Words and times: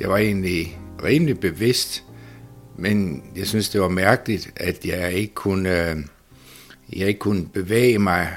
Jeg 0.00 0.08
var 0.08 0.16
egentlig 0.16 0.80
rimelig 1.04 1.40
bevidst, 1.40 2.04
men 2.78 3.22
jeg 3.36 3.46
synes, 3.46 3.68
det 3.68 3.80
var 3.80 3.88
mærkeligt, 3.88 4.50
at 4.56 4.84
jeg 4.84 5.12
ikke 5.12 5.34
kunne, 5.34 5.90
øh, 5.90 5.96
jeg 6.96 7.08
ikke 7.08 7.20
kunne 7.20 7.46
bevæge 7.46 7.98
mig. 7.98 8.28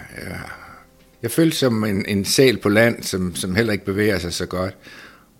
Jeg 1.21 1.31
følte 1.31 1.57
som 1.57 1.83
en, 1.83 2.05
en 2.05 2.25
sal 2.25 2.57
på 2.57 2.69
land, 2.69 3.03
som, 3.03 3.35
som 3.35 3.55
heller 3.55 3.73
ikke 3.73 3.85
bevæger 3.85 4.19
sig 4.19 4.33
så 4.33 4.45
godt. 4.45 4.77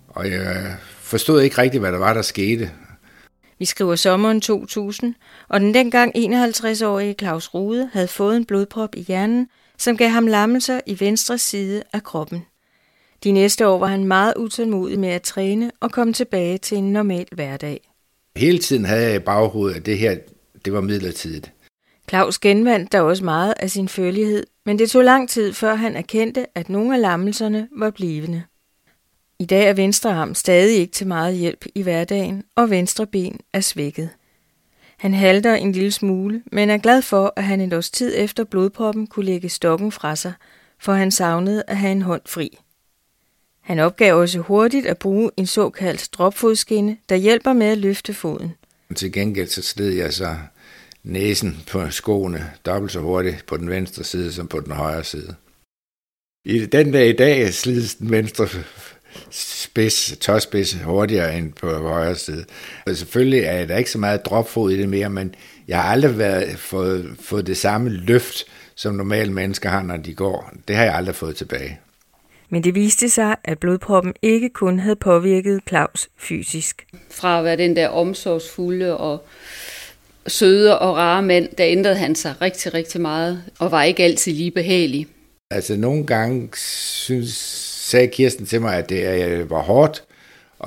Og 0.08 0.32
jeg 0.32 0.76
forstod 1.00 1.42
ikke 1.42 1.58
rigtigt, 1.58 1.82
hvad 1.82 1.92
der 1.92 1.98
var, 1.98 2.14
der 2.14 2.22
skete. 2.22 2.72
Vi 3.60 3.66
skriver 3.66 3.96
sommeren 3.96 4.42
2000, 4.42 5.16
og 5.50 5.60
den 5.60 5.74
dengang 5.74 6.12
51-årige 6.16 7.16
Claus 7.20 7.54
Rude 7.54 7.90
havde 7.94 8.08
fået 8.08 8.38
en 8.38 8.46
blodprop 8.46 8.96
i 8.96 9.02
hjernen, 9.02 9.48
som 9.78 9.98
gav 9.98 10.10
ham 10.10 10.28
lammelser 10.28 10.80
i 10.86 11.00
venstre 11.00 11.38
side 11.38 11.84
af 11.94 12.04
kroppen. 12.04 12.46
De 13.24 13.32
næste 13.32 13.68
år 13.68 13.80
var 13.80 13.88
han 13.88 14.06
meget 14.06 14.34
utålmodig 14.38 15.00
med 15.00 15.10
at 15.10 15.22
træne 15.22 15.72
og 15.80 15.92
komme 15.92 16.14
tilbage 16.14 16.58
til 16.58 16.78
en 16.78 16.94
normal 16.94 17.28
hverdag. 17.32 17.92
Hele 18.36 18.60
tiden 18.60 18.86
havde 18.86 19.04
jeg 19.04 19.16
i 19.16 19.20
baghovedet, 19.20 19.76
at 19.76 19.86
det 19.86 19.98
her 19.98 20.18
det 20.66 20.74
var 20.74 20.82
midlertidigt. 20.82 21.54
Claus 22.10 22.40
genvandt 22.40 22.92
der 22.92 23.02
også 23.02 23.24
meget 23.24 23.54
af 23.60 23.72
sin 23.72 23.88
følelighed, 23.88 24.46
men 24.66 24.80
det 24.80 24.92
tog 24.92 25.04
lang 25.04 25.30
tid, 25.30 25.54
før 25.54 25.76
han 25.76 25.96
erkendte, 25.96 26.46
at 26.56 26.70
nogle 26.70 26.96
af 26.96 27.02
lammelserne 27.02 27.68
var 27.78 27.90
blivende. 27.90 28.44
I 29.40 29.46
dag 29.46 29.70
er 29.70 29.74
venstre 29.74 30.14
arm 30.14 30.34
stadig 30.34 30.78
ikke 30.78 30.92
til 30.92 31.08
meget 31.08 31.36
hjælp 31.36 31.66
i 31.76 31.82
hverdagen, 31.82 32.44
og 32.56 32.70
venstre 32.70 33.08
ben 33.08 33.40
er 33.54 33.60
svækket. 33.60 34.10
Han 34.98 35.14
halter 35.14 35.56
en 35.56 35.72
lille 35.72 35.92
smule, 35.92 36.44
men 36.52 36.70
er 36.70 36.78
glad 36.78 37.02
for, 37.02 37.34
at 37.36 37.44
han 37.44 37.62
et 37.62 37.74
års 37.74 37.92
tid 37.92 38.14
efter 38.18 38.44
blodproppen 38.44 39.08
kunne 39.08 39.26
lægge 39.26 39.50
stokken 39.50 39.92
fra 39.92 40.16
sig, 40.16 40.34
for 40.80 40.94
han 40.94 41.12
savnede 41.12 41.64
at 41.68 41.78
have 41.78 41.92
en 41.92 42.02
hånd 42.02 42.22
fri. 42.26 42.58
Han 43.64 43.80
opgav 43.80 44.16
også 44.16 44.40
hurtigt 44.40 44.86
at 44.86 44.98
bruge 44.98 45.32
en 45.38 45.46
såkaldt 45.46 46.10
dropfodskinne, 46.14 46.98
der 47.10 47.16
hjælper 47.16 47.54
med 47.54 47.68
at 47.68 47.78
løfte 47.78 48.14
foden. 48.14 48.54
Til 48.96 49.12
gengæld 49.12 49.48
så 49.48 49.62
sled 49.62 49.90
jeg 49.90 50.14
så 50.14 50.36
næsen 51.04 51.64
på 51.72 51.90
skoene 51.90 52.52
dobbelt 52.66 52.92
så 52.92 53.00
hurtigt 53.00 53.46
på 53.48 53.58
den 53.58 53.70
venstre 53.70 54.04
side 54.04 54.34
som 54.34 54.48
på 54.48 54.60
den 54.60 54.72
højre 54.72 55.04
side. 55.04 55.36
I 56.46 56.66
den 56.66 56.92
dag 56.92 57.10
i 57.10 57.16
dag 57.16 57.54
slides 57.54 57.96
den 57.96 58.12
venstre 58.12 58.48
spids, 59.32 60.18
tåspids 60.20 60.74
hurtigere 60.74 61.38
end 61.38 61.54
på 61.54 61.78
højre 61.78 62.16
side. 62.16 62.46
Og 62.86 62.96
selvfølgelig 62.96 63.40
er 63.40 63.66
der 63.66 63.78
ikke 63.78 63.92
så 63.92 63.98
meget 63.98 64.26
dropfod 64.26 64.72
i 64.72 64.78
det 64.78 64.90
mere, 64.90 65.10
men 65.10 65.36
jeg 65.68 65.82
har 65.82 65.92
aldrig 65.92 66.18
været, 66.18 66.60
fået, 66.60 67.16
fået 67.20 67.48
det 67.48 67.58
samme 67.58 67.90
løft, 67.90 68.46
som 68.76 68.96
normale 68.96 69.34
mennesker 69.34 69.70
har, 69.70 69.84
når 69.84 69.98
de 69.98 70.14
går. 70.14 70.54
Det 70.68 70.76
har 70.76 70.84
jeg 70.84 70.96
aldrig 70.96 71.16
fået 71.16 71.36
tilbage. 71.36 71.80
Men 72.54 72.64
det 72.64 72.76
viste 72.76 73.10
sig, 73.10 73.36
at 73.44 73.60
blodproppen 73.60 74.14
ikke 74.22 74.50
kun 74.50 74.80
havde 74.80 74.96
påvirket 74.96 75.62
Claus 75.68 76.10
fysisk. 76.18 76.88
Fra 77.12 77.40
at 77.40 77.46
være 77.46 77.58
den 77.58 77.76
der 77.76 77.88
omsorgsfulde 77.88 78.98
og 78.98 79.26
søde 80.28 80.80
og 80.80 80.96
rare 80.98 81.22
mand, 81.22 81.48
der 81.58 81.66
ændrede 81.66 81.96
han 81.96 82.16
sig 82.16 82.36
rigtig, 82.42 82.74
rigtig 82.74 83.02
meget, 83.02 83.44
og 83.60 83.72
var 83.72 83.84
ikke 83.84 84.04
altid 84.04 84.34
lige 84.34 84.52
behagelig. 84.52 85.08
Altså 85.52 85.76
nogle 85.76 86.06
gange 86.06 86.50
synes, 86.58 87.34
sagde 87.90 88.08
Kirsten 88.08 88.46
til 88.46 88.62
mig, 88.62 88.76
at 88.76 88.90
det 88.90 89.50
var 89.50 89.62
hårdt 89.62 90.04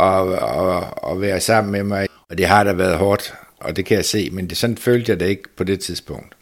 at, 0.01 0.33
at, 0.33 1.13
at 1.13 1.21
være 1.21 1.41
sammen 1.41 1.73
med 1.73 1.83
mig, 1.83 2.09
og 2.31 2.39
det 2.39 2.47
har 2.47 2.65
da 2.65 2.73
været 2.73 2.99
hårdt, 2.99 3.35
og 3.61 3.77
det 3.77 3.85
kan 3.85 3.97
jeg 3.97 4.05
se, 4.05 4.31
men 4.31 4.49
det, 4.49 4.57
sådan 4.57 4.77
følte 4.77 5.11
jeg 5.11 5.21
det 5.21 5.29
ikke 5.29 5.49
på 5.57 5.65
det 5.65 5.81
tidspunkt. 5.81 6.37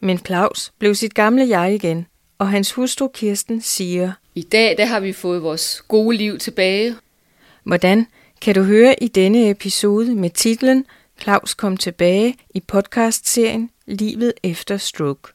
Men 0.00 0.18
Claus 0.18 0.72
blev 0.78 0.94
sit 0.94 1.14
gamle 1.14 1.48
jeg 1.48 1.74
igen, 1.74 2.06
og 2.38 2.48
hans 2.48 2.72
hustru 2.72 3.08
Kirsten 3.08 3.62
siger, 3.62 4.12
i 4.38 4.42
dag 4.42 4.78
der 4.78 4.84
har 4.84 5.00
vi 5.00 5.12
fået 5.12 5.42
vores 5.42 5.82
gode 5.88 6.16
liv 6.16 6.38
tilbage. 6.38 6.96
Hvordan 7.64 8.06
kan 8.40 8.54
du 8.54 8.62
høre 8.62 9.02
i 9.02 9.08
denne 9.08 9.50
episode 9.50 10.14
med 10.14 10.30
titlen 10.30 10.84
Claus 11.20 11.54
kom 11.54 11.76
tilbage 11.76 12.36
i 12.54 12.60
podcastserien 12.60 13.70
Livet 13.86 14.32
efter 14.42 14.76
stroke. 14.76 15.32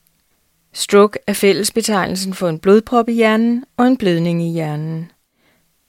Stroke 0.73 1.19
er 1.28 1.33
fællesbetegnelsen 1.33 2.33
for 2.33 2.50
en 2.50 2.59
blodprop 2.59 3.09
i 3.09 3.13
hjernen 3.13 3.66
og 3.78 3.88
en 3.88 3.97
blødning 3.97 4.44
i 4.44 4.51
hjernen. 4.51 5.11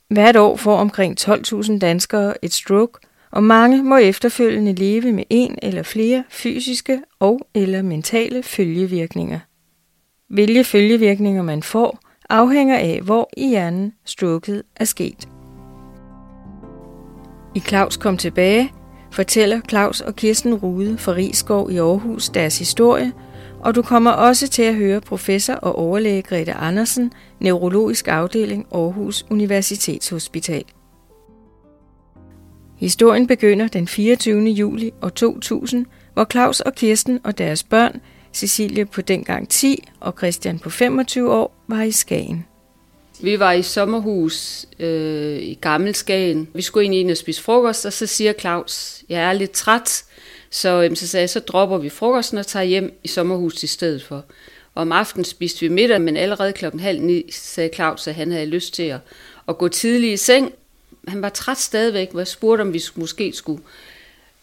Hvert 0.09 0.37
år 0.37 0.57
får 0.57 0.77
omkring 0.77 1.21
12.000 1.21 1.79
danskere 1.79 2.45
et 2.45 2.53
stroke, 2.53 2.99
og 3.31 3.43
mange 3.43 3.83
må 3.83 3.97
efterfølgende 3.97 4.73
leve 4.73 5.13
med 5.13 5.25
en 5.31 5.59
eller 5.63 5.83
flere 5.83 6.25
fysiske 6.29 7.03
og 7.21 7.49
eller 7.55 7.83
mentale 7.83 8.43
følgevirkninger. 8.43 9.41
Hvilke 10.29 10.65
følgevirkninger 10.65 11.43
man 11.43 11.63
får, 11.63 12.04
afhænger 12.35 12.79
af, 12.79 13.01
hvor 13.05 13.31
i 13.37 13.49
hjernen 13.49 13.93
stroket 14.05 14.63
er 14.77 14.85
sket. 14.85 15.29
I 17.55 17.61
Claus 17.61 17.97
kom 17.97 18.17
tilbage, 18.17 18.73
fortæller 19.11 19.61
Claus 19.69 20.01
og 20.01 20.17
Kirsten 20.17 20.55
Rude 20.55 20.99
fra 20.99 21.13
Rigskov 21.13 21.71
i 21.71 21.77
Aarhus 21.77 22.29
deres 22.29 22.59
historie, 22.59 23.13
og 23.61 23.75
du 23.75 23.83
kommer 23.83 24.11
også 24.11 24.49
til 24.49 24.63
at 24.63 24.75
høre 24.75 25.01
professor 25.01 25.55
og 25.55 25.79
overlæge 25.79 26.23
Grete 26.23 26.53
Andersen, 26.53 27.13
neurologisk 27.41 28.09
afdeling 28.09 28.67
Aarhus 28.73 29.27
Universitetshospital. 29.31 30.65
Historien 32.77 33.27
begynder 33.27 33.69
den 33.69 33.89
24. 33.89 34.49
juli 34.49 34.91
år 35.03 35.09
2000, 35.09 35.87
hvor 36.15 36.25
Claus 36.25 36.61
og 36.61 36.75
Kirsten 36.75 37.21
og 37.25 37.39
deres 37.39 37.63
børn, 37.63 38.01
Cecilie 38.35 38.87
på 38.87 39.01
dengang 39.01 39.49
10 39.49 39.85
og 40.01 40.15
Christian 40.19 40.59
på 40.59 40.71
25 40.71 41.33
år, 41.33 41.55
var 41.69 41.83
i 41.83 41.93
Skagen. 41.93 42.47
Vi 43.21 43.39
var 43.39 43.53
i 43.53 43.63
sommerhus 43.63 44.67
øh, 44.79 45.39
i 45.43 45.59
Gammel 45.61 45.95
Skagen. 45.95 46.49
Vi 46.55 46.63
skulle 46.63 46.87
ind 46.99 47.11
og 47.11 47.17
spise 47.17 47.43
frokost, 47.43 47.87
og 47.87 47.93
så 47.93 48.07
siger 48.07 48.33
Claus, 48.33 49.03
jeg 49.09 49.23
er 49.23 49.33
lidt 49.33 49.51
træt. 49.51 50.05
Så, 50.51 50.83
øh, 50.83 50.97
så 50.97 51.09
sagde 51.09 51.23
jeg, 51.23 51.31
så 51.31 51.41
dropper 51.41 51.79
vi 51.79 51.89
frokosten 51.89 52.39
og 52.39 52.47
tager 52.47 52.65
hjem 52.65 52.99
i 53.05 53.09
sommerhus 53.09 53.63
i 53.63 53.67
stedet 53.67 54.03
for. 54.03 54.25
Og 54.75 54.83
om 54.83 54.93
aftenen 54.93 55.25
spiste 55.25 55.61
vi 55.61 55.69
middag, 55.69 56.01
men 56.01 56.17
allerede 56.17 56.53
klokken 56.53 56.81
halv 56.81 57.01
ni 57.01 57.31
sagde 57.33 57.71
Claus, 57.75 58.09
at 58.09 58.15
han 58.15 58.33
havde 58.33 58.47
lyst 58.47 58.75
til 58.75 58.83
at, 58.83 59.01
at 59.49 59.59
gå 59.59 59.69
tidligt 59.69 60.13
i 60.13 60.17
seng. 60.17 60.53
Han 61.09 61.23
var 61.23 61.29
træt 61.29 61.59
stadigvæk, 61.59 62.09
og 62.13 62.19
jeg 62.19 62.27
spurgte, 62.27 62.63
om 62.63 62.73
vi 62.73 62.83
måske 62.95 63.33
skulle 63.33 63.63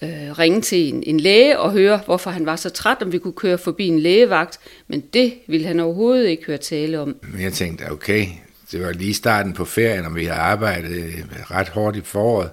øh, 0.02 0.40
ringe 0.40 0.62
til 0.62 0.94
en, 0.94 1.04
en 1.06 1.20
læge 1.20 1.60
og 1.60 1.72
høre, 1.72 2.02
hvorfor 2.06 2.30
han 2.32 2.46
var 2.46 2.56
så 2.56 2.70
træt, 2.70 2.98
om 3.02 3.12
vi 3.12 3.18
kunne 3.18 3.34
køre 3.34 3.58
forbi 3.58 3.88
en 3.88 4.00
lægevagt. 4.00 4.60
Men 4.88 5.02
det 5.14 5.34
ville 5.48 5.68
han 5.68 5.80
overhovedet 5.80 6.28
ikke 6.28 6.46
høre 6.46 6.58
tale 6.58 7.00
om. 7.00 7.16
Jeg 7.40 7.54
tænkte, 7.54 7.92
okay, 7.92 8.26
det 8.72 8.84
var 8.84 8.92
lige 8.92 9.14
starten 9.14 9.54
på 9.54 9.66
ferien, 9.66 10.06
og 10.06 10.16
vi 10.16 10.26
havde 10.26 10.40
arbejdet 10.40 11.26
ret 11.52 11.70
hårdt 11.70 11.98
i 11.98 12.02
foråret. 12.02 12.50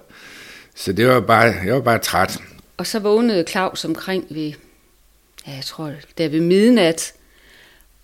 Så 0.75 0.93
det 0.93 1.07
var 1.07 1.19
bare, 1.19 1.53
jeg 1.65 1.73
var 1.73 1.81
bare 1.81 1.99
træt. 1.99 2.39
Og 2.77 2.87
så 2.87 2.99
vågnede 2.99 3.45
Claus 3.47 3.85
omkring 3.85 4.25
ved, 4.29 4.53
ja, 5.47 5.51
jeg 5.51 5.63
tror, 5.63 5.91
der 6.17 6.29
ved 6.29 6.41
midnat, 6.41 7.13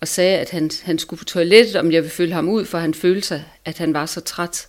og 0.00 0.08
sagde, 0.08 0.38
at 0.38 0.50
han, 0.50 0.70
han 0.82 0.98
skulle 0.98 1.18
på 1.18 1.24
toilettet, 1.24 1.76
om 1.76 1.92
jeg 1.92 2.02
ville 2.02 2.14
følge 2.14 2.32
ham 2.32 2.48
ud, 2.48 2.64
for 2.64 2.78
han 2.78 2.94
følte 2.94 3.26
sig, 3.26 3.44
at 3.64 3.78
han 3.78 3.94
var 3.94 4.06
så 4.06 4.20
træt. 4.20 4.68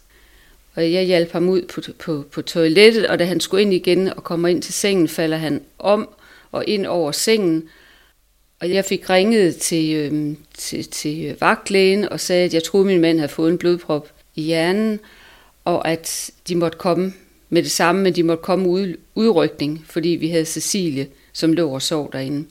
Og 0.77 0.91
jeg 0.91 1.03
hjalp 1.03 1.31
ham 1.31 1.49
ud 1.49 1.61
på, 1.61 1.81
på, 1.99 2.25
på 2.31 2.41
toilettet, 2.41 3.07
og 3.07 3.19
da 3.19 3.25
han 3.25 3.39
skulle 3.39 3.61
ind 3.61 3.73
igen 3.73 4.07
og 4.07 4.23
kommer 4.23 4.47
ind 4.47 4.61
til 4.61 4.73
sengen, 4.73 5.07
falder 5.07 5.37
han 5.37 5.61
om 5.79 6.09
og 6.51 6.63
ind 6.67 6.85
over 6.85 7.11
sengen. 7.11 7.69
Og 8.59 8.69
jeg 8.69 8.85
fik 8.85 9.09
ringet 9.09 9.55
til, 9.55 9.95
øh, 9.95 10.35
til, 10.57 10.87
til 10.87 11.25
øh, 11.25 11.41
vagtlægen 11.41 12.09
og 12.09 12.19
sagde, 12.19 12.45
at 12.45 12.53
jeg 12.53 12.63
troede, 12.63 12.83
at 12.83 12.87
min 12.87 13.01
mand 13.01 13.19
havde 13.19 13.29
fået 13.29 13.51
en 13.51 13.57
blodprop 13.57 14.11
i 14.35 14.41
hjernen, 14.41 14.99
og 15.65 15.87
at 15.87 16.31
de 16.47 16.55
måtte 16.55 16.77
komme 16.77 17.13
med 17.49 17.63
det 17.63 17.71
samme, 17.71 18.01
men 18.01 18.15
de 18.15 18.23
måtte 18.23 18.43
komme 18.43 18.69
ud, 18.69 18.95
udrykning, 19.15 19.85
fordi 19.87 20.09
vi 20.09 20.27
havde 20.29 20.45
Cecilie, 20.45 21.07
som 21.33 21.53
lå 21.53 21.69
og 21.69 21.81
sov 21.81 22.11
derinde. 22.11 22.47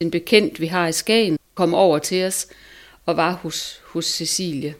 En 0.00 0.10
bekendt, 0.10 0.60
vi 0.60 0.66
har 0.66 0.88
i 0.88 0.92
Skagen, 0.92 1.38
kom 1.54 1.74
over 1.74 1.98
til 1.98 2.24
os 2.24 2.46
og 3.06 3.16
var 3.16 3.32
hos, 3.32 3.80
hos 3.84 4.04
Cecilie. 4.04 4.74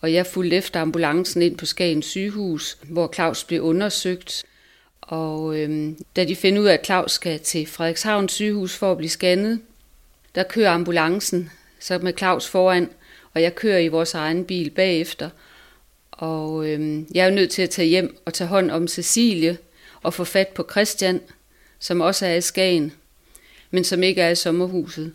Og 0.00 0.12
jeg 0.12 0.26
fulgte 0.26 0.56
efter 0.56 0.80
ambulancen 0.80 1.42
ind 1.42 1.58
på 1.58 1.66
Skagen 1.66 2.02
sygehus, 2.02 2.78
hvor 2.82 3.12
Claus 3.14 3.44
blev 3.44 3.62
undersøgt. 3.62 4.44
Og 5.00 5.58
øhm, 5.58 6.04
da 6.16 6.24
de 6.24 6.36
finder 6.36 6.62
ud 6.62 6.66
af, 6.66 6.74
at 6.74 6.86
Claus 6.86 7.12
skal 7.12 7.40
til 7.40 7.66
Frederikshavn 7.66 8.28
sygehus 8.28 8.76
for 8.76 8.92
at 8.92 8.96
blive 8.96 9.10
scannet, 9.10 9.60
der 10.34 10.42
kører 10.42 10.70
ambulancen 10.70 11.50
så 11.80 11.98
med 11.98 12.12
Claus 12.18 12.48
foran, 12.48 12.90
og 13.34 13.42
jeg 13.42 13.54
kører 13.54 13.78
i 13.78 13.88
vores 13.88 14.14
egen 14.14 14.44
bil 14.44 14.70
bagefter. 14.70 15.30
Og 16.10 16.68
øhm, 16.68 17.06
jeg 17.14 17.24
er 17.24 17.28
jo 17.28 17.34
nødt 17.34 17.50
til 17.50 17.62
at 17.62 17.70
tage 17.70 17.88
hjem 17.88 18.16
og 18.24 18.34
tage 18.34 18.48
hånd 18.48 18.70
om 18.70 18.88
Cecilie 18.88 19.58
og 20.02 20.14
få 20.14 20.24
fat 20.24 20.48
på 20.48 20.66
Christian, 20.70 21.20
som 21.78 22.00
også 22.00 22.26
er 22.26 22.34
i 22.34 22.40
Skagen, 22.40 22.92
men 23.70 23.84
som 23.84 24.02
ikke 24.02 24.22
er 24.22 24.30
i 24.30 24.34
sommerhuset. 24.34 25.12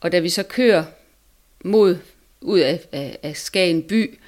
Og 0.00 0.12
da 0.12 0.18
vi 0.18 0.28
så 0.28 0.42
kører 0.42 0.84
mod 1.64 1.98
ud 2.40 2.58
af, 2.58 2.88
af, 2.92 3.18
af 3.22 3.36
Skagen 3.36 3.82
by, 3.82 4.18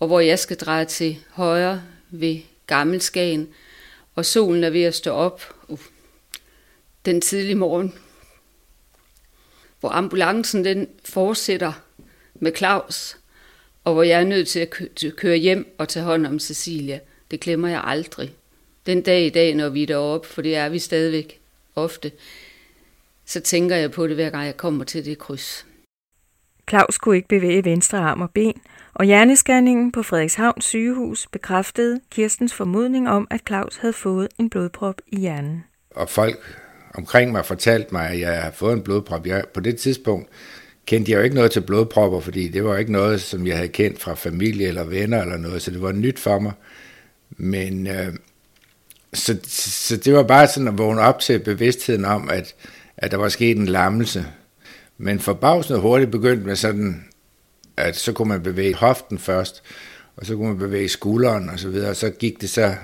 og 0.00 0.06
hvor 0.06 0.20
jeg 0.20 0.38
skal 0.38 0.56
dreje 0.56 0.84
til 0.84 1.18
højre 1.30 1.82
ved 2.10 2.38
Gammel 2.66 3.00
Skagen, 3.00 3.48
og 4.14 4.24
solen 4.24 4.64
er 4.64 4.70
ved 4.70 4.82
at 4.82 4.94
stå 4.94 5.10
op 5.10 5.42
uh, 5.68 5.78
den 7.04 7.20
tidlige 7.20 7.54
morgen, 7.54 7.94
hvor 9.80 9.88
ambulancen 9.88 10.64
den 10.64 10.88
fortsætter 11.04 11.72
med 12.34 12.52
Claus, 12.56 13.16
og 13.84 13.94
hvor 13.94 14.02
jeg 14.02 14.20
er 14.20 14.24
nødt 14.24 14.48
til 14.48 14.60
at 14.60 14.70
køre 15.16 15.36
hjem 15.36 15.74
og 15.78 15.88
tage 15.88 16.04
hånd 16.04 16.26
om 16.26 16.38
Cecilia, 16.38 17.00
Det 17.30 17.40
glemmer 17.40 17.68
jeg 17.68 17.82
aldrig. 17.84 18.34
Den 18.86 19.02
dag 19.02 19.26
i 19.26 19.30
dag, 19.30 19.54
når 19.54 19.68
vi 19.68 19.82
er 19.82 19.86
deroppe, 19.86 20.28
for 20.28 20.42
det 20.42 20.56
er 20.56 20.68
vi 20.68 20.78
stadigvæk 20.78 21.40
ofte, 21.76 22.12
så 23.26 23.40
tænker 23.40 23.76
jeg 23.76 23.90
på 23.90 24.06
det, 24.06 24.14
hver 24.14 24.30
gang 24.30 24.46
jeg 24.46 24.56
kommer 24.56 24.84
til 24.84 25.04
det 25.04 25.18
kryds. 25.18 25.66
Claus 26.70 26.98
kunne 26.98 27.16
ikke 27.16 27.28
bevæge 27.28 27.64
venstre 27.64 27.98
arm 27.98 28.20
og 28.20 28.30
ben, 28.30 28.60
og 28.94 29.04
hjerneskanningen 29.04 29.92
på 29.92 30.02
Frederikshavn 30.02 30.60
sygehus 30.60 31.26
bekræftede 31.32 32.00
Kirstens 32.10 32.54
formodning 32.54 33.08
om, 33.08 33.26
at 33.30 33.40
Claus 33.46 33.76
havde 33.76 33.92
fået 33.92 34.28
en 34.38 34.50
blodprop 34.50 34.94
i 35.06 35.16
hjernen. 35.16 35.64
Og 35.90 36.08
folk 36.08 36.56
omkring 36.94 37.32
mig 37.32 37.44
fortalte 37.44 37.88
mig, 37.92 38.10
at 38.10 38.20
jeg 38.20 38.40
havde 38.42 38.54
fået 38.54 38.72
en 38.72 38.82
blodprop. 38.82 39.26
Jeg, 39.26 39.44
på 39.54 39.60
det 39.60 39.76
tidspunkt 39.76 40.28
kendte 40.86 41.12
jeg 41.12 41.18
jo 41.18 41.22
ikke 41.22 41.36
noget 41.36 41.50
til 41.50 41.60
blodpropper, 41.60 42.20
fordi 42.20 42.48
det 42.48 42.64
var 42.64 42.76
ikke 42.76 42.92
noget, 42.92 43.20
som 43.20 43.46
jeg 43.46 43.56
havde 43.56 43.68
kendt 43.68 44.00
fra 44.00 44.14
familie 44.14 44.68
eller 44.68 44.84
venner 44.84 45.22
eller 45.22 45.36
noget, 45.36 45.62
så 45.62 45.70
det 45.70 45.82
var 45.82 45.92
nyt 45.92 46.18
for 46.18 46.38
mig. 46.38 46.52
Men 47.30 47.86
øh, 47.86 48.14
så, 49.14 49.38
så 49.44 49.96
det 49.96 50.14
var 50.14 50.22
bare 50.22 50.48
sådan 50.48 50.68
at 50.68 50.78
vågne 50.78 51.00
op 51.00 51.20
til 51.20 51.38
bevidstheden 51.38 52.04
om, 52.04 52.30
at, 52.30 52.54
at 52.96 53.10
der 53.10 53.16
var 53.16 53.28
sket 53.28 53.56
en 53.56 53.66
lammelse. 53.66 54.26
Men 54.98 55.18
forbavsende 55.18 55.80
hurtigt 55.80 56.10
begyndte 56.10 56.46
med 56.46 56.56
sådan, 56.56 57.04
at 57.76 57.96
så 57.96 58.12
kunne 58.12 58.28
man 58.28 58.42
bevæge 58.42 58.74
hoften 58.74 59.18
først, 59.18 59.62
og 60.16 60.26
så 60.26 60.36
kunne 60.36 60.48
man 60.48 60.58
bevæge 60.58 60.88
skulderen 60.88 61.48
og 61.48 61.58
så 61.58 61.68
videre, 61.68 61.90
og 61.90 61.96
så 61.96 62.10
gik 62.10 62.40
det 62.40 62.50
så 62.50 62.74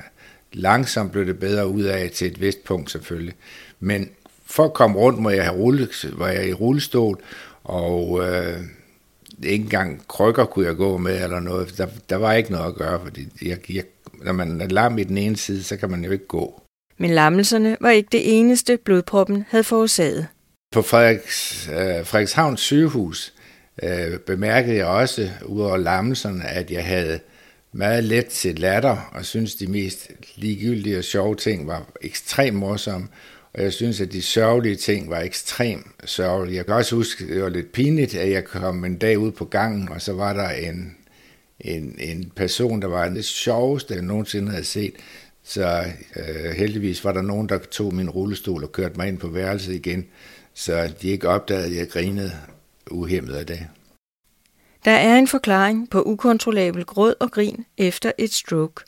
langsomt 0.52 1.12
blev 1.12 1.26
det 1.26 1.38
bedre 1.38 1.68
ud 1.68 1.82
af 1.82 2.10
til 2.10 2.26
et 2.26 2.40
vist 2.40 2.64
punkt 2.64 2.90
selvfølgelig. 2.90 3.34
Men 3.80 4.10
for 4.46 4.64
at 4.64 4.72
komme 4.72 4.98
rundt, 4.98 5.18
må 5.18 5.30
jeg 5.30 5.44
have 5.44 5.56
rulle, 5.56 5.88
var 6.12 6.28
jeg 6.28 6.48
i 6.48 6.52
rullestol, 6.52 7.22
og 7.64 8.28
øh, 8.28 8.60
ikke 9.44 9.62
engang 9.64 10.02
krykker 10.08 10.44
kunne 10.44 10.66
jeg 10.66 10.76
gå 10.76 10.96
med 10.96 11.24
eller 11.24 11.40
noget. 11.40 11.78
Der, 11.78 11.86
der 12.08 12.16
var 12.16 12.32
ikke 12.32 12.52
noget 12.52 12.66
at 12.66 12.74
gøre, 12.74 13.00
fordi 13.04 13.28
jeg, 13.42 13.70
jeg, 13.70 13.84
når 14.24 14.32
man 14.32 14.60
er 14.60 14.68
lam 14.68 14.98
i 14.98 15.04
den 15.04 15.18
ene 15.18 15.36
side, 15.36 15.62
så 15.62 15.76
kan 15.76 15.90
man 15.90 16.04
jo 16.04 16.10
ikke 16.10 16.26
gå. 16.26 16.62
Men 16.98 17.10
lammelserne 17.10 17.76
var 17.80 17.90
ikke 17.90 18.08
det 18.12 18.38
eneste, 18.38 18.78
blodproppen 18.84 19.44
havde 19.48 19.64
forårsaget. 19.64 20.26
På 20.72 20.82
Frederiks, 20.82 21.68
øh, 21.68 22.06
Frederikshavns 22.06 22.60
sygehus 22.60 23.34
øh, 23.82 24.18
bemærkede 24.18 24.76
jeg 24.76 24.86
også, 24.86 25.30
udover 25.44 25.76
lammelserne, 25.76 26.48
at 26.48 26.70
jeg 26.70 26.84
havde 26.84 27.20
meget 27.72 28.04
let 28.04 28.26
til 28.26 28.58
latter, 28.58 29.10
og 29.12 29.24
synes 29.24 29.54
de 29.54 29.66
mest 29.66 30.10
ligegyldige 30.36 30.98
og 30.98 31.04
sjove 31.04 31.34
ting 31.34 31.66
var 31.66 31.86
ekstremt 32.02 32.56
morsomme. 32.56 33.08
Og 33.54 33.62
jeg 33.62 33.72
synes, 33.72 34.00
at 34.00 34.12
de 34.12 34.22
sørgelige 34.22 34.76
ting 34.76 35.10
var 35.10 35.20
ekstremt 35.20 35.86
sørgelige. 36.04 36.56
Jeg 36.56 36.66
kan 36.66 36.74
også 36.74 36.96
huske, 36.96 37.34
det 37.34 37.42
var 37.42 37.48
lidt 37.48 37.72
pinligt, 37.72 38.14
at 38.14 38.30
jeg 38.30 38.44
kom 38.44 38.84
en 38.84 38.96
dag 38.96 39.18
ud 39.18 39.30
på 39.30 39.44
gangen, 39.44 39.88
og 39.88 40.02
så 40.02 40.12
var 40.12 40.32
der 40.32 40.48
en, 40.48 40.96
en, 41.60 41.96
en 41.98 42.32
person, 42.36 42.82
der 42.82 42.88
var 42.88 43.08
det 43.08 43.24
sjoveste, 43.24 43.94
jeg 43.94 44.02
nogensinde 44.02 44.50
havde 44.50 44.64
set. 44.64 44.94
Så 45.44 45.84
øh, 46.16 46.50
heldigvis 46.50 47.04
var 47.04 47.12
der 47.12 47.22
nogen, 47.22 47.48
der 47.48 47.58
tog 47.58 47.94
min 47.94 48.10
rullestol 48.10 48.64
og 48.64 48.72
kørte 48.72 48.96
mig 48.96 49.08
ind 49.08 49.18
på 49.18 49.28
værelset 49.28 49.74
igen, 49.74 50.06
så 50.54 50.92
de 51.02 51.08
ikke 51.08 51.28
opdagede, 51.28 51.66
at 51.66 51.76
jeg 51.76 51.88
grinede 51.88 52.32
uhemmet 52.90 53.34
af 53.34 53.46
det. 53.46 53.66
Der 54.84 54.90
er 54.90 55.18
en 55.18 55.28
forklaring 55.28 55.90
på 55.90 56.02
ukontrollabel 56.02 56.84
gråd 56.84 57.14
og 57.20 57.30
grin 57.30 57.64
efter 57.78 58.12
et 58.18 58.32
stroke. 58.32 58.84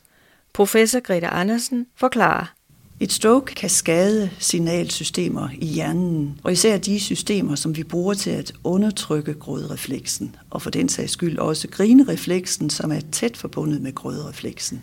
Professor 0.53 1.01
Greta 1.01 1.27
Andersen 1.27 1.87
forklarer. 1.97 2.55
Et 3.01 3.13
stroke 3.13 3.55
kan 3.55 3.71
skade 3.71 4.31
signalsystemer 4.39 5.49
i 5.59 5.67
hjernen, 5.67 6.41
og 6.45 6.53
især 6.53 6.79
de 6.79 7.01
systemer, 7.01 7.55
som 7.55 7.77
vi 7.77 7.83
bruger 7.83 8.15
til 8.15 8.31
at 8.31 8.53
undertrykke 8.65 9.35
grådrefleksen, 9.35 10.37
og 10.51 10.63
for 10.63 10.71
den 10.71 10.89
sags 10.89 11.13
skyld 11.13 11.39
også 11.39 11.69
grinerefleksen, 11.69 12.71
som 12.71 12.93
er 12.93 13.01
tæt 13.13 13.37
forbundet 13.37 13.83
med 13.83 13.95
grådrefleksen. 13.95 14.83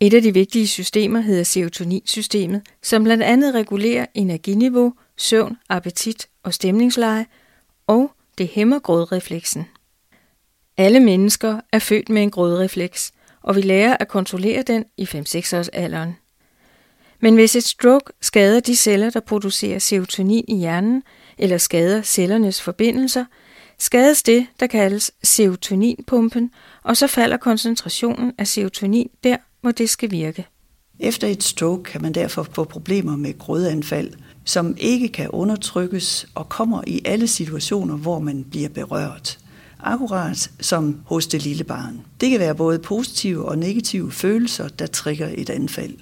Et 0.00 0.14
af 0.14 0.22
de 0.22 0.34
vigtige 0.34 0.66
systemer 0.66 1.20
hedder 1.20 1.42
serotoninsystemet, 1.42 2.62
som 2.82 3.04
blandt 3.04 3.22
andet 3.22 3.54
regulerer 3.54 4.06
energiniveau, 4.14 4.92
søvn, 5.22 5.56
appetit 5.68 6.28
og 6.42 6.54
stemningsleje, 6.54 7.26
og 7.86 8.10
det 8.38 8.48
hæmmer 8.48 8.78
grådrefleksen. 8.78 9.66
Alle 10.76 11.00
mennesker 11.00 11.60
er 11.72 11.78
født 11.78 12.08
med 12.08 12.22
en 12.22 12.30
grådrefleks, 12.30 13.12
og 13.42 13.56
vi 13.56 13.60
lærer 13.60 13.96
at 14.00 14.08
kontrollere 14.08 14.62
den 14.62 14.84
i 14.96 15.04
5-6 15.04 15.56
års 15.56 15.68
alderen. 15.68 16.16
Men 17.20 17.34
hvis 17.34 17.56
et 17.56 17.64
stroke 17.64 18.12
skader 18.20 18.60
de 18.60 18.76
celler, 18.76 19.10
der 19.10 19.20
producerer 19.20 19.78
serotonin 19.78 20.44
i 20.48 20.56
hjernen, 20.56 21.02
eller 21.38 21.58
skader 21.58 22.02
cellernes 22.02 22.62
forbindelser, 22.62 23.24
skades 23.78 24.22
det, 24.22 24.46
der 24.60 24.66
kaldes 24.66 25.12
serotoninpumpen, 25.22 26.50
og 26.82 26.96
så 26.96 27.06
falder 27.06 27.36
koncentrationen 27.36 28.32
af 28.38 28.46
serotonin 28.46 29.10
der, 29.24 29.36
hvor 29.60 29.70
det 29.70 29.90
skal 29.90 30.10
virke. 30.10 30.46
Efter 31.00 31.28
et 31.28 31.42
stroke 31.42 31.82
kan 31.82 32.02
man 32.02 32.12
derfor 32.12 32.42
få 32.42 32.64
problemer 32.64 33.16
med 33.16 33.38
grødanfald, 33.38 34.12
som 34.44 34.76
ikke 34.78 35.08
kan 35.08 35.28
undertrykkes 35.28 36.26
og 36.34 36.48
kommer 36.48 36.82
i 36.86 37.02
alle 37.04 37.26
situationer, 37.26 37.96
hvor 37.96 38.18
man 38.18 38.44
bliver 38.50 38.68
berørt. 38.68 39.38
Akkurat 39.80 40.50
som 40.60 41.00
hos 41.06 41.26
det 41.26 41.44
lille 41.44 41.64
barn. 41.64 42.00
Det 42.20 42.30
kan 42.30 42.40
være 42.40 42.54
både 42.54 42.78
positive 42.78 43.44
og 43.48 43.58
negative 43.58 44.12
følelser, 44.12 44.68
der 44.68 44.86
trigger 44.86 45.30
et 45.34 45.50
anfald. 45.50 45.94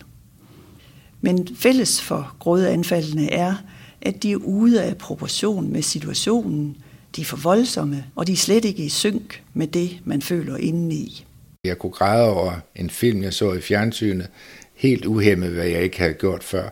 Men 1.20 1.48
fælles 1.56 2.02
for 2.02 2.34
grådeanfaldene 2.38 3.30
er, 3.30 3.54
at 4.02 4.22
de 4.22 4.32
er 4.32 4.36
ude 4.36 4.82
af 4.82 4.96
proportion 4.96 5.72
med 5.72 5.82
situationen, 5.82 6.76
de 7.16 7.20
er 7.20 7.24
for 7.24 7.36
voldsomme, 7.36 8.04
og 8.14 8.26
de 8.26 8.32
er 8.32 8.36
slet 8.36 8.64
ikke 8.64 8.84
i 8.84 8.88
synk 8.88 9.42
med 9.54 9.66
det, 9.66 9.98
man 10.04 10.22
føler 10.22 10.56
indeni. 10.56 11.26
Jeg 11.64 11.78
kunne 11.78 11.92
græde 11.92 12.28
over 12.28 12.52
en 12.76 12.90
film, 12.90 13.22
jeg 13.22 13.34
så 13.34 13.52
i 13.52 13.60
fjernsynet, 13.60 14.28
helt 14.74 15.04
uhemmet, 15.04 15.50
hvad 15.50 15.66
jeg 15.66 15.82
ikke 15.82 15.98
havde 15.98 16.14
gjort 16.14 16.44
før. 16.44 16.68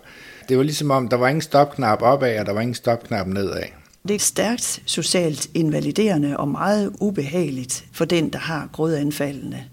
Det 0.49 0.57
var 0.57 0.63
ligesom 0.63 0.91
om, 0.91 1.09
der 1.09 1.17
var 1.17 1.29
ingen 1.29 1.43
stopknap 1.43 2.03
opad, 2.03 2.41
og 2.41 2.47
der 2.47 2.53
var 2.53 2.61
ingen 2.61 2.75
stopknap 2.75 3.27
nedad. 3.27 3.63
Det 4.09 4.15
er 4.15 4.19
stærkt 4.19 4.83
socialt 4.87 5.51
invaliderende 5.55 6.37
og 6.37 6.49
meget 6.49 6.97
ubehageligt 7.01 7.85
for 7.93 8.05
den, 8.05 8.31
der 8.31 8.39
har 8.39 8.69
grådanfaldene, 8.73 9.65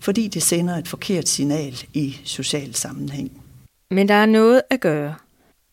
fordi 0.00 0.28
det 0.28 0.42
sender 0.42 0.76
et 0.76 0.88
forkert 0.88 1.28
signal 1.28 1.82
i 1.94 2.20
social 2.24 2.74
sammenhæng. 2.74 3.42
Men 3.90 4.08
der 4.08 4.14
er 4.14 4.26
noget 4.26 4.62
at 4.70 4.80
gøre. 4.80 5.14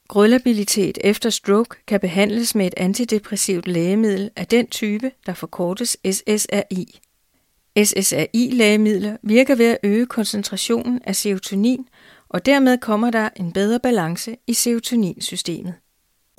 Grødlabilitet 0.07 0.97
efter 1.03 1.29
stroke 1.29 1.75
kan 1.87 1.99
behandles 1.99 2.55
med 2.55 2.67
et 2.67 2.73
antidepressivt 2.77 3.67
lægemiddel 3.67 4.29
af 4.35 4.47
den 4.47 4.67
type, 4.67 5.11
der 5.25 5.33
forkortes 5.33 5.97
SSRI. 6.11 6.99
SSRI-lægemidler 7.83 9.17
virker 9.23 9.55
ved 9.55 9.65
at 9.65 9.77
øge 9.83 10.05
koncentrationen 10.05 11.01
af 11.03 11.15
serotonin, 11.15 11.87
og 12.35 12.45
dermed 12.45 12.77
kommer 12.77 13.11
der 13.11 13.29
en 13.35 13.51
bedre 13.51 13.79
balance 13.79 14.35
i 14.47 14.53
serotoninsystemet. 14.53 15.73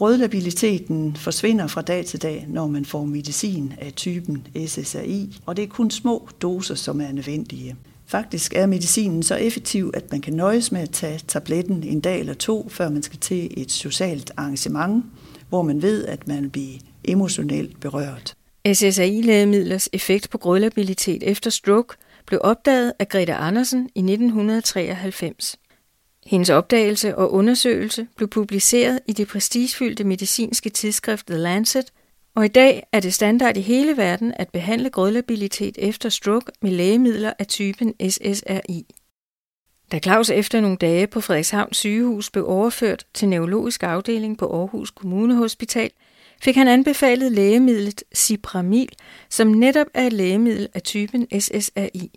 Rødlabiliteten 0.01 1.17
forsvinder 1.17 1.67
fra 1.67 1.83
dag 1.83 2.07
til 2.07 2.23
dag, 2.23 2.47
når 2.49 2.67
man 2.67 2.85
får 2.85 3.05
medicin 3.05 3.73
af 3.81 3.93
typen 3.93 4.47
SSRI, 4.67 5.39
og 5.47 5.57
det 5.57 5.63
er 5.63 5.69
kun 5.69 5.91
små 5.91 6.29
doser, 6.43 6.75
som 6.75 7.01
er 7.01 7.13
nødvendige. 7.13 7.77
Faktisk 8.07 8.55
er 8.55 8.67
medicinen 8.67 9.23
så 9.23 9.35
effektiv, 9.35 9.91
at 9.95 10.11
man 10.11 10.21
kan 10.21 10.33
nøjes 10.33 10.73
med 10.73 10.81
at 10.81 10.91
tage 10.91 11.21
tabletten 11.29 11.83
en 11.83 12.01
dag 12.01 12.21
eller 12.21 12.35
to, 12.35 12.69
før 12.69 12.89
man 12.89 13.03
skal 13.03 13.19
til 13.19 13.63
et 13.63 13.71
socialt 13.71 14.33
arrangement, 14.37 15.05
hvor 15.49 15.63
man 15.63 15.83
ved, 15.83 16.05
at 16.05 16.29
man 16.29 16.51
bliver 16.51 16.79
emotionelt 17.05 17.81
berørt. 17.81 18.35
SSRI-lægemidlers 18.73 19.89
effekt 19.93 20.31
på 20.31 20.39
grødlabilitet 20.39 21.23
efter 21.23 21.51
stroke 21.51 21.97
blev 22.27 22.41
opdaget 22.43 22.93
af 22.99 23.09
Greta 23.09 23.33
Andersen 23.33 23.81
i 23.95 23.99
1993. 23.99 25.57
Hendes 26.27 26.51
opdagelse 26.51 27.17
og 27.17 27.33
undersøgelse 27.33 28.07
blev 28.17 28.29
publiceret 28.29 29.01
i 29.07 29.13
det 29.13 29.29
prestigefyldte 29.29 30.05
medicinske 30.05 30.71
tidsskrift 30.71 31.27
The 31.27 31.37
Lancet, 31.37 31.93
og 32.35 32.45
i 32.45 32.49
dag 32.49 32.87
er 32.93 33.01
det 33.01 33.15
standard 33.15 33.57
i 33.57 33.61
hele 33.61 33.97
verden 33.97 34.35
at 34.37 34.49
behandle 34.53 34.91
grødlabilitet 34.91 35.79
efter 35.79 36.09
stroke 36.09 36.53
med 36.63 36.71
lægemidler 36.71 37.33
af 37.39 37.47
typen 37.47 37.95
SSRI. 38.11 38.87
Da 39.93 39.99
Claus 39.99 40.31
efter 40.31 40.61
nogle 40.61 40.77
dage 40.77 41.07
på 41.07 41.21
Frederikshavn 41.21 41.73
sygehus 41.73 42.31
blev 42.31 42.49
overført 42.49 43.07
til 43.15 43.29
neurologisk 43.29 43.83
afdeling 43.83 44.39
på 44.39 44.61
Aarhus 44.61 44.91
Kommunehospital, 44.91 45.91
fik 46.43 46.57
han 46.57 46.69
anbefalet 46.69 47.33
lægemidlet 47.33 48.03
Cipramil, 48.15 48.89
som 49.31 49.47
netop 49.47 49.87
er 49.95 50.07
et 50.07 50.13
lægemiddel 50.13 50.69
af 50.75 50.83
typen 50.83 51.41
SSRI. 51.41 52.11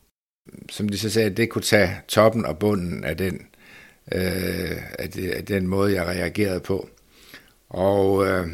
Som 0.69 0.89
de 0.89 0.97
så 0.97 1.09
sagde, 1.09 1.29
det 1.29 1.49
kunne 1.49 1.61
tage 1.61 1.89
toppen 2.07 2.45
og 2.45 2.59
bunden 2.59 3.03
af 3.03 3.17
den 3.17 3.41
øh, 4.11 4.77
af, 4.99 5.09
det, 5.09 5.29
af 5.29 5.45
den 5.45 5.67
måde, 5.67 5.93
jeg 5.93 6.07
reagerede 6.07 6.59
på. 6.59 6.89
Og 7.69 8.27
øh, 8.27 8.47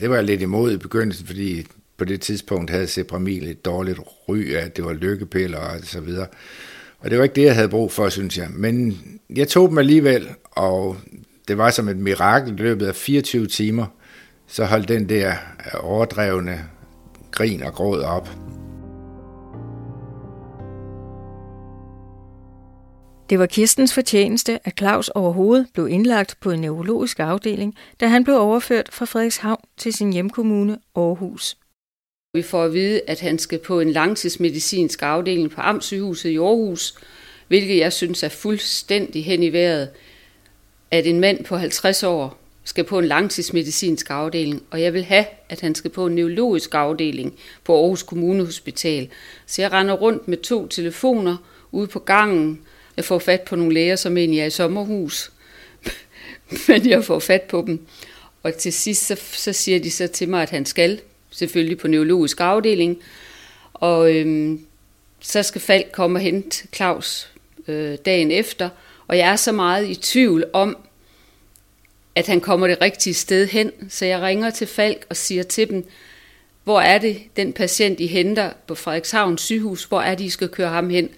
det 0.00 0.10
var 0.10 0.16
jeg 0.16 0.24
lidt 0.24 0.42
imod 0.42 0.72
i 0.72 0.76
begyndelsen, 0.76 1.26
fordi 1.26 1.66
på 1.96 2.04
det 2.04 2.20
tidspunkt 2.20 2.70
havde 2.70 2.86
Sepramil 2.86 3.48
et 3.48 3.64
dårligt 3.64 4.00
ry 4.28 4.54
af, 4.54 4.64
at 4.64 4.76
det 4.76 4.84
var 4.84 4.92
lykkepiller 4.92 5.58
og 5.58 5.80
så 5.82 6.00
videre. 6.00 6.26
Og 6.98 7.10
det 7.10 7.18
var 7.18 7.24
ikke 7.24 7.34
det, 7.34 7.44
jeg 7.44 7.54
havde 7.54 7.68
brug 7.68 7.92
for, 7.92 8.08
synes 8.08 8.38
jeg. 8.38 8.48
Men 8.50 8.98
jeg 9.36 9.48
tog 9.48 9.68
dem 9.68 9.78
alligevel, 9.78 10.28
og 10.50 10.96
det 11.48 11.58
var 11.58 11.70
som 11.70 11.88
et 11.88 11.96
mirakel 11.96 12.52
i 12.52 12.56
løbet 12.56 12.86
af 12.86 12.94
24 12.94 13.46
timer, 13.46 13.86
så 14.46 14.64
holdt 14.64 14.88
den 14.88 15.08
der 15.08 15.34
overdrevne 15.80 16.64
grin 17.30 17.62
og 17.62 17.72
gråd 17.72 18.00
op. 18.00 18.28
Det 23.30 23.38
var 23.38 23.46
Kirstens 23.46 23.94
fortjeneste, 23.94 24.58
at 24.64 24.78
Claus 24.78 25.08
overhovedet 25.08 25.66
blev 25.72 25.88
indlagt 25.88 26.36
på 26.40 26.50
en 26.50 26.60
neurologisk 26.60 27.20
afdeling, 27.20 27.74
da 28.00 28.06
han 28.06 28.24
blev 28.24 28.36
overført 28.36 28.88
fra 28.92 29.04
Frederikshavn 29.04 29.64
til 29.76 29.92
sin 29.92 30.12
hjemkommune 30.12 30.78
Aarhus. 30.96 31.56
Vi 32.34 32.42
får 32.42 32.64
at 32.64 32.72
vide, 32.72 33.00
at 33.06 33.20
han 33.20 33.38
skal 33.38 33.58
på 33.58 33.80
en 33.80 33.90
langtidsmedicinsk 33.90 35.02
afdeling 35.02 35.50
på 35.50 35.60
Amtssygehuset 35.60 36.30
i 36.30 36.36
Aarhus, 36.36 36.94
hvilket 37.48 37.78
jeg 37.78 37.92
synes 37.92 38.22
er 38.22 38.28
fuldstændig 38.28 39.24
hen 39.24 39.42
i 39.42 39.52
vejret, 39.52 39.88
at 40.90 41.06
en 41.06 41.20
mand 41.20 41.44
på 41.44 41.56
50 41.56 42.02
år 42.02 42.38
skal 42.64 42.84
på 42.84 42.98
en 42.98 43.04
langtidsmedicinsk 43.04 44.10
afdeling, 44.10 44.62
og 44.70 44.82
jeg 44.82 44.94
vil 44.94 45.04
have, 45.04 45.24
at 45.48 45.60
han 45.60 45.74
skal 45.74 45.90
på 45.90 46.06
en 46.06 46.14
neurologisk 46.14 46.74
afdeling 46.74 47.34
på 47.64 47.80
Aarhus 47.80 48.02
Kommunehospital. 48.02 49.08
Så 49.46 49.62
jeg 49.62 49.72
render 49.72 49.94
rundt 49.94 50.28
med 50.28 50.38
to 50.38 50.66
telefoner 50.66 51.36
ude 51.72 51.86
på 51.86 51.98
gangen. 51.98 52.60
Jeg 52.96 53.04
får 53.04 53.18
fat 53.18 53.40
på 53.40 53.56
nogle 53.56 53.74
læger, 53.74 53.96
som 53.96 54.16
egentlig 54.16 54.40
er 54.40 54.46
i 54.46 54.50
sommerhus, 54.50 55.32
men 56.68 56.88
jeg 56.88 57.04
får 57.04 57.18
fat 57.18 57.42
på 57.42 57.64
dem. 57.66 57.86
Og 58.42 58.54
til 58.54 58.72
sidst 58.72 59.06
så, 59.06 59.20
så 59.32 59.52
siger 59.52 59.80
de 59.80 59.90
så 59.90 60.06
til 60.06 60.28
mig, 60.28 60.42
at 60.42 60.50
han 60.50 60.66
skal 60.66 61.00
selvfølgelig 61.30 61.78
på 61.78 61.88
neurologisk 61.88 62.40
afdeling, 62.40 62.98
og 63.74 64.16
øhm, 64.16 64.66
så 65.20 65.42
skal 65.42 65.60
Falk 65.60 65.92
komme 65.92 66.18
og 66.18 66.22
hente 66.22 66.68
Claus 66.74 67.30
øh, 67.68 67.98
dagen 68.04 68.30
efter, 68.30 68.68
og 69.06 69.18
jeg 69.18 69.32
er 69.32 69.36
så 69.36 69.52
meget 69.52 69.88
i 69.88 69.94
tvivl 69.94 70.44
om, 70.52 70.76
at 72.14 72.26
han 72.26 72.40
kommer 72.40 72.66
det 72.66 72.80
rigtige 72.80 73.14
sted 73.14 73.46
hen, 73.46 73.72
så 73.88 74.06
jeg 74.06 74.20
ringer 74.20 74.50
til 74.50 74.66
Falk 74.66 75.06
og 75.10 75.16
siger 75.16 75.42
til 75.42 75.68
dem, 75.68 75.86
hvor 76.64 76.80
er 76.80 76.98
det, 76.98 77.22
den 77.36 77.52
patient, 77.52 78.00
I 78.00 78.06
henter 78.06 78.50
på 78.66 78.74
Frederikshavn 78.74 79.38
sygehus, 79.38 79.84
hvor 79.84 80.00
er 80.00 80.14
det, 80.14 80.24
I 80.24 80.30
skal 80.30 80.48
køre 80.48 80.68
ham 80.68 80.90
hen? 80.90 81.08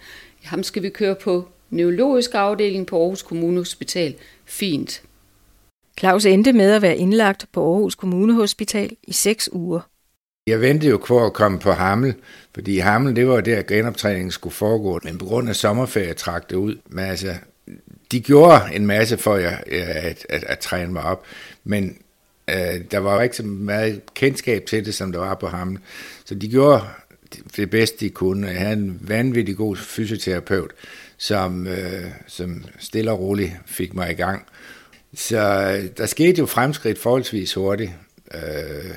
Ham 0.42 0.62
skal 0.62 0.82
vi 0.82 0.88
køre 0.88 1.14
på 1.14 1.48
neurologisk 1.72 2.30
afdeling 2.34 2.86
på 2.86 3.00
Aarhus 3.00 3.22
Kommune 3.22 3.58
Hospital. 3.58 4.14
Fint. 4.44 5.02
Claus 5.98 6.26
endte 6.26 6.52
med 6.52 6.72
at 6.72 6.82
være 6.82 6.96
indlagt 6.96 7.46
på 7.52 7.72
Aarhus 7.72 7.94
Kommunehospital 7.94 8.96
i 9.02 9.12
seks 9.12 9.48
uger. 9.52 9.80
Jeg 10.46 10.60
ventede 10.60 10.90
jo 10.90 11.00
på 11.06 11.26
at 11.26 11.32
komme 11.32 11.58
på 11.58 11.72
Hamel, 11.72 12.14
fordi 12.54 12.78
Hamel, 12.78 13.16
det 13.16 13.28
var 13.28 13.40
der 13.40 13.62
genoptræningen 13.62 14.30
skulle 14.30 14.54
foregå, 14.54 15.00
men 15.04 15.18
på 15.18 15.24
grund 15.24 15.48
af 15.48 15.56
sommerferie 15.56 16.14
trak 16.14 16.50
det 16.50 16.56
ud. 16.56 16.76
Men 16.86 17.04
altså, 17.04 17.34
de 18.12 18.20
gjorde 18.20 18.60
en 18.72 18.86
masse 18.86 19.18
for 19.18 19.34
at, 19.34 19.64
at, 19.66 20.26
at, 20.28 20.44
at 20.44 20.58
træne 20.58 20.92
mig 20.92 21.02
op, 21.02 21.24
men 21.64 21.98
øh, 22.50 22.80
der 22.90 22.98
var 22.98 23.22
ikke 23.22 23.36
så 23.36 23.42
meget 23.42 24.00
kendskab 24.14 24.66
til 24.66 24.84
det, 24.84 24.94
som 24.94 25.12
der 25.12 25.18
var 25.18 25.34
på 25.34 25.46
Hamel. 25.46 25.78
Så 26.24 26.34
de 26.34 26.48
gjorde 26.48 26.82
det 27.56 27.70
bedste, 27.70 28.00
de 28.00 28.10
kunne. 28.10 28.46
Jeg 28.46 28.58
havde 28.58 28.72
en 28.72 28.98
vanvittig 29.00 29.56
god 29.56 29.76
fysioterapeut, 29.76 30.70
som, 31.22 31.66
øh, 31.66 32.04
som 32.26 32.64
stille 32.78 33.10
og 33.10 33.20
roligt 33.20 33.52
fik 33.66 33.94
mig 33.94 34.10
i 34.10 34.14
gang. 34.14 34.46
Så 35.14 35.38
øh, 35.38 35.90
der 35.96 36.06
skete 36.06 36.38
jo 36.38 36.46
fremskridt 36.46 36.98
forholdsvis 36.98 37.54
hurtigt. 37.54 37.90
Øh, 38.34 38.94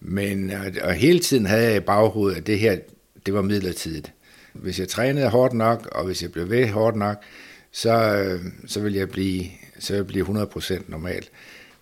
men 0.00 0.50
og, 0.50 0.66
og 0.82 0.92
hele 0.92 1.18
tiden 1.18 1.46
havde 1.46 1.62
jeg 1.62 1.76
i 1.76 1.80
baghovedet, 1.80 2.36
at 2.36 2.46
det 2.46 2.58
her, 2.58 2.78
det 3.26 3.34
var 3.34 3.42
midlertidigt. 3.42 4.12
Hvis 4.52 4.80
jeg 4.80 4.88
trænede 4.88 5.28
hårdt 5.28 5.52
nok, 5.54 5.88
og 5.92 6.04
hvis 6.04 6.22
jeg 6.22 6.32
blev 6.32 6.50
ved 6.50 6.68
hårdt 6.68 6.96
nok, 6.96 7.16
så, 7.72 7.92
øh, 7.92 8.40
så 8.66 8.80
ville 8.80 8.98
jeg 8.98 9.08
blive, 9.08 9.44
så 9.78 9.92
ville 9.92 10.18
jeg 10.18 10.26
blive 10.26 10.42
100% 10.44 10.82
normal. 10.88 11.26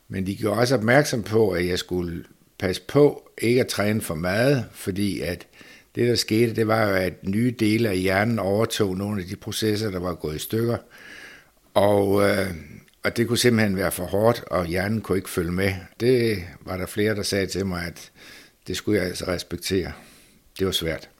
Men 0.09 0.27
de 0.27 0.37
gjorde 0.37 0.61
også 0.61 0.75
opmærksom 0.75 1.23
på, 1.23 1.51
at 1.51 1.67
jeg 1.67 1.79
skulle 1.79 2.25
passe 2.59 2.83
på 2.89 3.31
ikke 3.39 3.61
at 3.61 3.67
træne 3.67 4.01
for 4.01 4.15
meget, 4.15 4.65
fordi 4.73 5.21
at 5.21 5.47
det, 5.95 6.09
der 6.09 6.15
skete, 6.15 6.57
det 6.57 6.69
var 6.69 6.89
jo, 6.89 6.95
at 6.95 7.29
nye 7.29 7.55
dele 7.59 7.89
af 7.89 7.99
hjernen 7.99 8.39
overtog 8.39 8.97
nogle 8.97 9.23
af 9.23 9.29
de 9.29 9.37
processer, 9.37 9.91
der 9.91 9.99
var 9.99 10.15
gået 10.15 10.37
i 10.37 10.39
stykker. 10.39 10.77
Og, 11.75 12.29
øh, 12.29 12.47
og 13.05 13.17
det 13.17 13.29
kunne 13.29 13.39
simpelthen 13.39 13.77
være 13.77 13.93
for 13.93 14.05
hårdt, 14.05 14.45
og 14.51 14.67
hjernen 14.67 15.01
kunne 15.01 15.19
ikke 15.19 15.31
følge 15.31 15.53
med. 15.53 15.73
Det 16.01 16.45
var 16.61 16.77
der 16.77 16.87
flere, 16.87 17.15
der 17.15 17.23
sagde 17.23 17.47
til 17.47 17.67
mig, 17.67 17.87
at 17.87 18.11
det 18.67 18.77
skulle 18.77 18.99
jeg 18.99 19.09
altså 19.09 19.25
respektere. 19.27 19.93
Det 20.59 20.67
var 20.67 20.73
svært. 20.73 21.11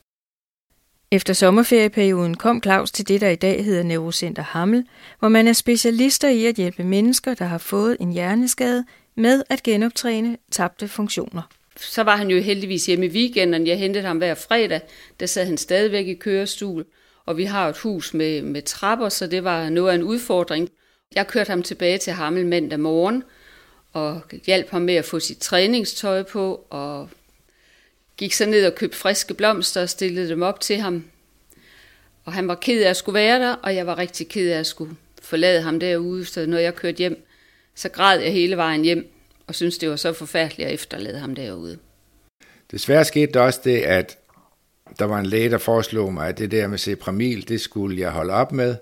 Efter 1.11 1.33
sommerferieperioden 1.33 2.37
kom 2.37 2.63
Claus 2.63 2.93
til 2.93 3.09
det, 3.09 3.21
der 3.21 3.29
i 3.29 3.37
dag 3.37 3.65
hedder 3.65 3.83
Neurocenter 3.83 4.43
Hammel, 4.43 4.85
hvor 5.19 5.29
man 5.29 5.49
er 5.49 5.53
specialister 5.53 6.29
i 6.29 6.47
at 6.47 6.55
hjælpe 6.55 6.85
mennesker, 6.85 7.35
der 7.35 7.45
har 7.45 7.59
fået 7.59 7.97
en 8.01 8.13
hjerneskade, 8.13 8.85
med 9.17 9.43
at 9.51 9.63
genoptræne 9.63 10.37
tabte 10.51 10.89
funktioner. 10.89 11.43
Så 11.81 12.03
var 12.03 12.17
han 12.17 12.31
jo 12.31 12.41
heldigvis 12.41 12.87
hjemme 12.87 13.07
i 13.07 13.09
weekenden. 13.09 13.67
Jeg 13.67 13.79
hentede 13.79 14.05
ham 14.05 14.19
hver 14.19 14.35
fredag. 14.35 14.81
Der 15.21 15.27
sad 15.27 15.45
han 15.45 15.59
stadigvæk 15.59 16.07
i 16.07 16.15
kørestol. 16.15 16.87
Og 17.27 17.37
vi 17.37 17.45
har 17.45 17.69
et 17.69 17.79
hus 17.79 18.15
med, 18.15 18.43
med 18.43 18.63
trapper, 18.63 19.09
så 19.09 19.27
det 19.27 19.45
var 19.45 19.69
noget 19.69 19.91
af 19.91 19.95
en 19.95 20.03
udfordring. 20.03 20.71
Jeg 21.15 21.27
kørte 21.27 21.51
ham 21.51 21.63
tilbage 21.63 21.99
til 21.99 22.13
Hammel 22.13 22.47
mandag 22.47 22.81
morgen, 22.81 23.23
og 23.93 24.21
hjalp 24.47 24.71
ham 24.71 24.83
med 24.83 24.95
at 24.95 25.05
få 25.05 25.21
sit 25.21 25.39
træningstøj 25.39 26.23
på, 26.23 26.67
og 26.71 27.09
gik 28.17 28.33
så 28.33 28.47
ned 28.47 28.67
og 28.67 28.75
købte 28.75 28.97
friske 28.97 29.35
blomster 29.35 29.83
og 29.83 29.89
stillede 29.89 30.29
dem 30.29 30.43
op 30.43 30.61
til 30.61 30.77
ham. 30.77 31.05
Og 32.25 32.33
han 32.33 32.49
var 32.49 32.55
ked 32.55 32.83
af 32.83 32.91
at 32.91 32.97
skulle 32.97 33.15
være 33.15 33.41
der, 33.41 33.55
og 33.55 33.75
jeg 33.75 33.87
var 33.87 33.99
rigtig 33.99 34.29
ked 34.29 34.51
af 34.51 34.59
at 34.59 34.67
skulle 34.67 34.97
forlade 35.23 35.63
ham 35.63 35.81
derude. 35.81 36.25
Så 36.25 36.47
når 36.47 36.59
jeg 36.59 36.75
kørte 36.75 36.99
hjem, 36.99 37.27
så 37.75 37.89
græd 37.89 38.21
jeg 38.21 38.33
hele 38.33 38.57
vejen 38.57 38.83
hjem, 38.85 39.13
og 39.49 39.55
synes 39.55 39.79
det 39.79 39.91
var 39.91 39.97
så 39.97 40.13
forfærdeligt 40.13 40.69
at 40.69 40.75
efterlade 40.75 41.19
ham 41.19 41.35
derude. 41.35 41.79
Desværre 42.71 43.05
skete 43.05 43.33
der 43.33 43.41
også 43.41 43.61
det, 43.65 43.79
at 43.79 44.19
der 44.99 45.05
var 45.05 45.19
en 45.19 45.27
læge, 45.27 45.51
der 45.51 45.59
foreslog 45.59 46.15
mig, 46.15 46.29
at 46.29 46.39
det 46.39 46.51
der 46.51 46.67
med 46.67 46.79
Cepramil, 46.79 47.49
det 47.49 47.61
skulle 47.61 48.01
jeg 48.01 48.11
holde 48.11 48.33
op 48.33 48.53
med, 48.53 48.77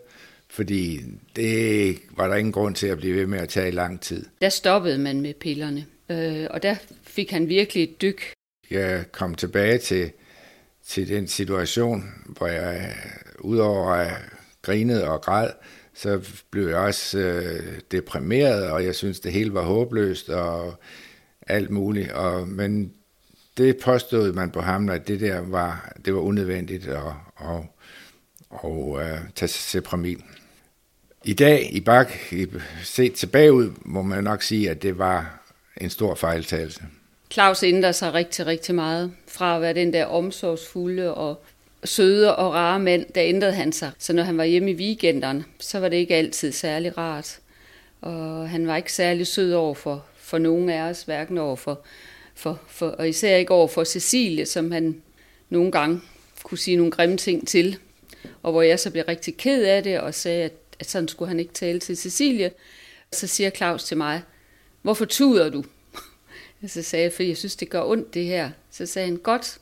fordi 0.50 1.00
det 1.36 1.98
var 2.10 2.28
der 2.28 2.34
ingen 2.34 2.52
grund 2.52 2.74
til 2.74 2.86
at 2.86 2.98
blive 2.98 3.16
ved 3.16 3.26
med 3.26 3.38
at 3.38 3.48
tage 3.48 3.68
i 3.68 3.70
lang 3.70 4.00
tid. 4.00 4.26
Der 4.40 4.48
stoppede 4.48 4.98
man 4.98 5.20
med 5.20 5.34
pillerne, 5.34 5.86
øh, 6.10 6.46
og 6.50 6.62
der 6.62 6.74
fik 7.02 7.30
han 7.30 7.48
virkelig 7.48 7.82
et 7.82 8.02
dyk 8.02 8.36
jeg 8.70 9.12
kom 9.12 9.34
tilbage 9.34 9.78
til, 9.78 10.12
til 10.86 11.08
den 11.08 11.26
situation, 11.26 12.04
hvor 12.26 12.46
jeg 12.46 12.94
udover 13.38 13.90
at 13.90 14.12
grinede 14.62 15.08
og 15.08 15.20
græd, 15.20 15.50
så 15.96 16.20
blev 16.50 16.68
jeg 16.68 16.76
også 16.76 17.18
øh, 17.18 17.80
deprimeret, 17.90 18.70
og 18.70 18.84
jeg 18.84 18.94
synes 18.94 19.20
det 19.20 19.32
hele 19.32 19.54
var 19.54 19.62
håbløst 19.62 20.28
og 20.28 20.74
alt 21.46 21.70
muligt. 21.70 22.12
Og, 22.12 22.48
men 22.48 22.92
det 23.56 23.76
påstod 23.76 24.32
man 24.32 24.50
på 24.50 24.60
ham, 24.60 24.88
at 24.88 25.08
det 25.08 25.20
der 25.20 25.40
var, 25.40 25.92
det 26.04 26.14
var 26.14 26.20
unødvendigt 26.20 26.88
at, 26.88 27.02
at, 27.40 27.62
at, 28.64 28.70
at 29.00 29.12
øh, 29.12 29.18
tage 29.34 29.48
Sepramil. 29.48 30.22
I 31.24 31.34
dag, 31.34 31.68
i 31.72 31.80
Bak, 31.80 32.12
set 32.82 33.14
tilbage 33.14 33.52
ud, 33.52 33.70
må 33.82 34.02
man 34.02 34.24
nok 34.24 34.42
sige, 34.42 34.70
at 34.70 34.82
det 34.82 34.98
var 34.98 35.42
en 35.76 35.90
stor 35.90 36.14
fejltagelse. 36.14 36.82
Claus 37.32 37.62
ændrer 37.62 37.92
sig 37.92 38.14
rigtig, 38.14 38.46
rigtig 38.46 38.74
meget. 38.74 39.12
Fra 39.28 39.56
at 39.56 39.62
være 39.62 39.74
den 39.74 39.92
der 39.92 40.04
omsorgsfulde 40.04 41.14
og 41.14 41.44
søde 41.86 42.36
og 42.36 42.52
rare 42.52 42.78
mand, 42.78 43.06
der 43.14 43.22
ændrede 43.24 43.52
han 43.52 43.72
sig. 43.72 43.90
Så 43.98 44.12
når 44.12 44.22
han 44.22 44.38
var 44.38 44.44
hjemme 44.44 44.70
i 44.70 44.74
weekenderne, 44.74 45.44
så 45.60 45.80
var 45.80 45.88
det 45.88 45.96
ikke 45.96 46.14
altid 46.14 46.52
særlig 46.52 46.98
rart. 46.98 47.38
Og 48.00 48.48
han 48.48 48.66
var 48.66 48.76
ikke 48.76 48.92
særlig 48.92 49.26
sød 49.26 49.52
over 49.52 49.74
for, 49.74 50.04
for 50.16 50.38
nogen 50.38 50.68
af 50.68 50.80
os, 50.80 51.02
hverken 51.02 51.38
over 51.38 51.56
for, 51.56 51.80
for, 52.34 52.60
for, 52.66 52.88
og 52.88 53.08
især 53.08 53.36
ikke 53.36 53.54
over 53.54 53.68
for 53.68 53.84
Cecilie, 53.84 54.46
som 54.46 54.70
han 54.70 55.02
nogle 55.50 55.72
gange 55.72 56.00
kunne 56.42 56.58
sige 56.58 56.76
nogle 56.76 56.92
grimme 56.92 57.16
ting 57.16 57.48
til. 57.48 57.78
Og 58.42 58.52
hvor 58.52 58.62
jeg 58.62 58.80
så 58.80 58.90
blev 58.90 59.04
rigtig 59.08 59.36
ked 59.36 59.64
af 59.64 59.82
det 59.82 60.00
og 60.00 60.14
sagde, 60.14 60.44
at, 60.44 60.52
at 60.80 60.90
sådan 60.90 61.08
skulle 61.08 61.28
han 61.28 61.40
ikke 61.40 61.52
tale 61.52 61.80
til 61.80 61.96
Cecilie. 61.96 62.50
Så 63.12 63.26
siger 63.26 63.50
Claus 63.50 63.84
til 63.84 63.96
mig, 63.96 64.22
hvorfor 64.82 65.04
tuder 65.04 65.48
du? 65.48 65.64
Så 66.66 66.82
sagde 66.82 67.02
jeg, 67.02 67.12
for 67.12 67.22
jeg 67.22 67.36
synes, 67.36 67.56
det 67.56 67.70
gør 67.70 67.82
ondt 67.82 68.14
det 68.14 68.24
her. 68.24 68.50
Så 68.70 68.86
sagde 68.86 69.08
han, 69.08 69.16
godt, 69.16 69.58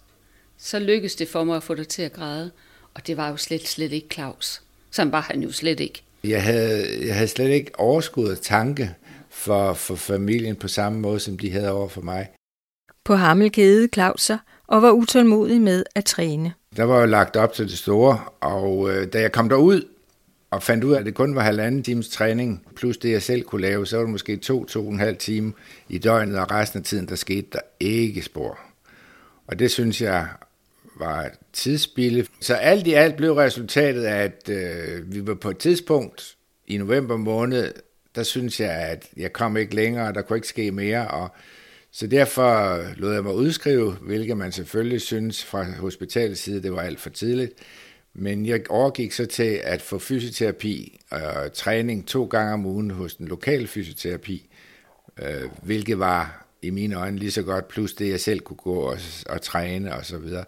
så 0.58 0.78
lykkedes 0.78 1.14
det 1.14 1.28
for 1.28 1.44
mig 1.44 1.56
at 1.56 1.62
få 1.62 1.74
dig 1.74 1.88
til 1.88 2.02
at 2.02 2.12
græde. 2.12 2.50
Og 2.94 3.06
det 3.06 3.16
var 3.16 3.28
jo 3.28 3.36
slet, 3.36 3.68
slet 3.68 3.92
ikke 3.92 4.08
Claus. 4.12 4.62
Sådan 4.90 5.12
var 5.12 5.20
han 5.20 5.42
jo 5.42 5.52
slet 5.52 5.80
ikke. 5.80 6.02
Jeg 6.24 6.42
havde, 6.42 7.06
jeg 7.06 7.14
havde 7.14 7.28
slet 7.28 7.48
ikke 7.48 7.78
overskud 7.78 8.28
af 8.28 8.38
tanke 8.38 8.94
for, 9.30 9.74
for 9.74 9.94
familien 9.94 10.56
på 10.56 10.68
samme 10.68 11.00
måde, 11.00 11.20
som 11.20 11.38
de 11.38 11.50
havde 11.50 11.70
over 11.70 11.88
for 11.88 12.00
mig. 12.00 12.28
På 13.04 13.14
Hammel 13.14 13.52
kædede 13.52 13.88
Claus 13.94 14.22
sig 14.22 14.38
og 14.66 14.82
var 14.82 14.90
utålmodig 14.90 15.60
med 15.60 15.84
at 15.94 16.04
træne. 16.04 16.52
Der 16.76 16.84
var 16.84 17.00
jo 17.00 17.06
lagt 17.06 17.36
op 17.36 17.52
til 17.52 17.68
det 17.68 17.78
store, 17.78 18.20
og 18.40 18.90
øh, 18.90 19.12
da 19.12 19.20
jeg 19.20 19.32
kom 19.32 19.48
derud, 19.48 19.82
og 20.50 20.62
fandt 20.62 20.84
ud 20.84 20.92
af, 20.92 20.98
at 20.98 21.06
det 21.06 21.14
kun 21.14 21.34
var 21.34 21.42
halvanden 21.42 21.82
times 21.82 22.08
træning, 22.08 22.66
plus 22.76 22.96
det 22.96 23.10
jeg 23.10 23.22
selv 23.22 23.42
kunne 23.42 23.62
lave, 23.62 23.86
så 23.86 23.96
var 23.96 24.02
det 24.02 24.12
måske 24.12 24.36
to, 24.36 24.64
to 24.64 24.86
og 24.86 24.92
en 24.92 24.98
halv 24.98 25.16
time 25.16 25.52
i 25.88 25.98
døgnet, 25.98 26.38
og 26.38 26.50
resten 26.50 26.78
af 26.78 26.84
tiden, 26.84 27.08
der 27.08 27.14
skete 27.14 27.46
der 27.52 27.60
ikke 27.80 28.22
spor. 28.22 28.58
Og 29.46 29.58
det 29.58 29.70
synes 29.70 30.00
jeg 30.02 30.28
var 30.98 31.30
tidsspilde. 31.52 32.26
Så 32.40 32.54
alt 32.54 32.86
i 32.86 32.92
alt 32.92 33.16
blev 33.16 33.32
resultatet, 33.32 34.04
at 34.04 34.48
øh, 34.48 35.14
vi 35.14 35.26
var 35.26 35.34
på 35.34 35.50
et 35.50 35.58
tidspunkt 35.58 36.36
i 36.66 36.76
november 36.76 37.16
måned, 37.16 37.72
der 38.14 38.22
synes 38.22 38.60
jeg, 38.60 38.70
at 38.70 39.06
jeg 39.16 39.32
kom 39.32 39.56
ikke 39.56 39.74
længere, 39.74 40.12
der 40.12 40.22
kunne 40.22 40.36
ikke 40.36 40.48
ske 40.48 40.70
mere, 40.70 41.08
og 41.08 41.28
så 41.90 42.06
derfor 42.06 42.82
lod 42.96 43.14
jeg 43.14 43.22
mig 43.22 43.34
udskrive, 43.34 43.92
hvilket 43.92 44.36
man 44.36 44.52
selvfølgelig 44.52 45.00
synes 45.00 45.44
fra 45.44 45.64
hospitalets 45.64 46.40
side, 46.40 46.62
det 46.62 46.72
var 46.72 46.80
alt 46.80 47.00
for 47.00 47.10
tidligt. 47.10 47.52
Men 48.14 48.46
jeg 48.46 48.70
overgik 48.70 49.12
så 49.12 49.26
til 49.26 49.60
at 49.64 49.82
få 49.82 49.98
fysioterapi 49.98 51.00
og 51.10 51.52
træning 51.52 52.06
to 52.06 52.24
gange 52.24 52.52
om 52.52 52.66
ugen 52.66 52.90
hos 52.90 53.14
den 53.14 53.28
lokale 53.28 53.66
fysioterapi, 53.66 54.50
øh, 55.22 55.50
hvilket 55.62 55.98
var 55.98 56.46
i 56.62 56.70
mine 56.70 56.94
øjne 56.94 57.18
lige 57.18 57.30
så 57.30 57.42
godt, 57.42 57.68
plus 57.68 57.92
det 57.92 58.10
jeg 58.10 58.20
selv 58.20 58.40
kunne 58.40 58.56
gå 58.56 58.74
og, 58.74 58.98
og 59.26 59.42
træne 59.42 59.94
og 59.94 60.06
så 60.06 60.18
videre. 60.18 60.44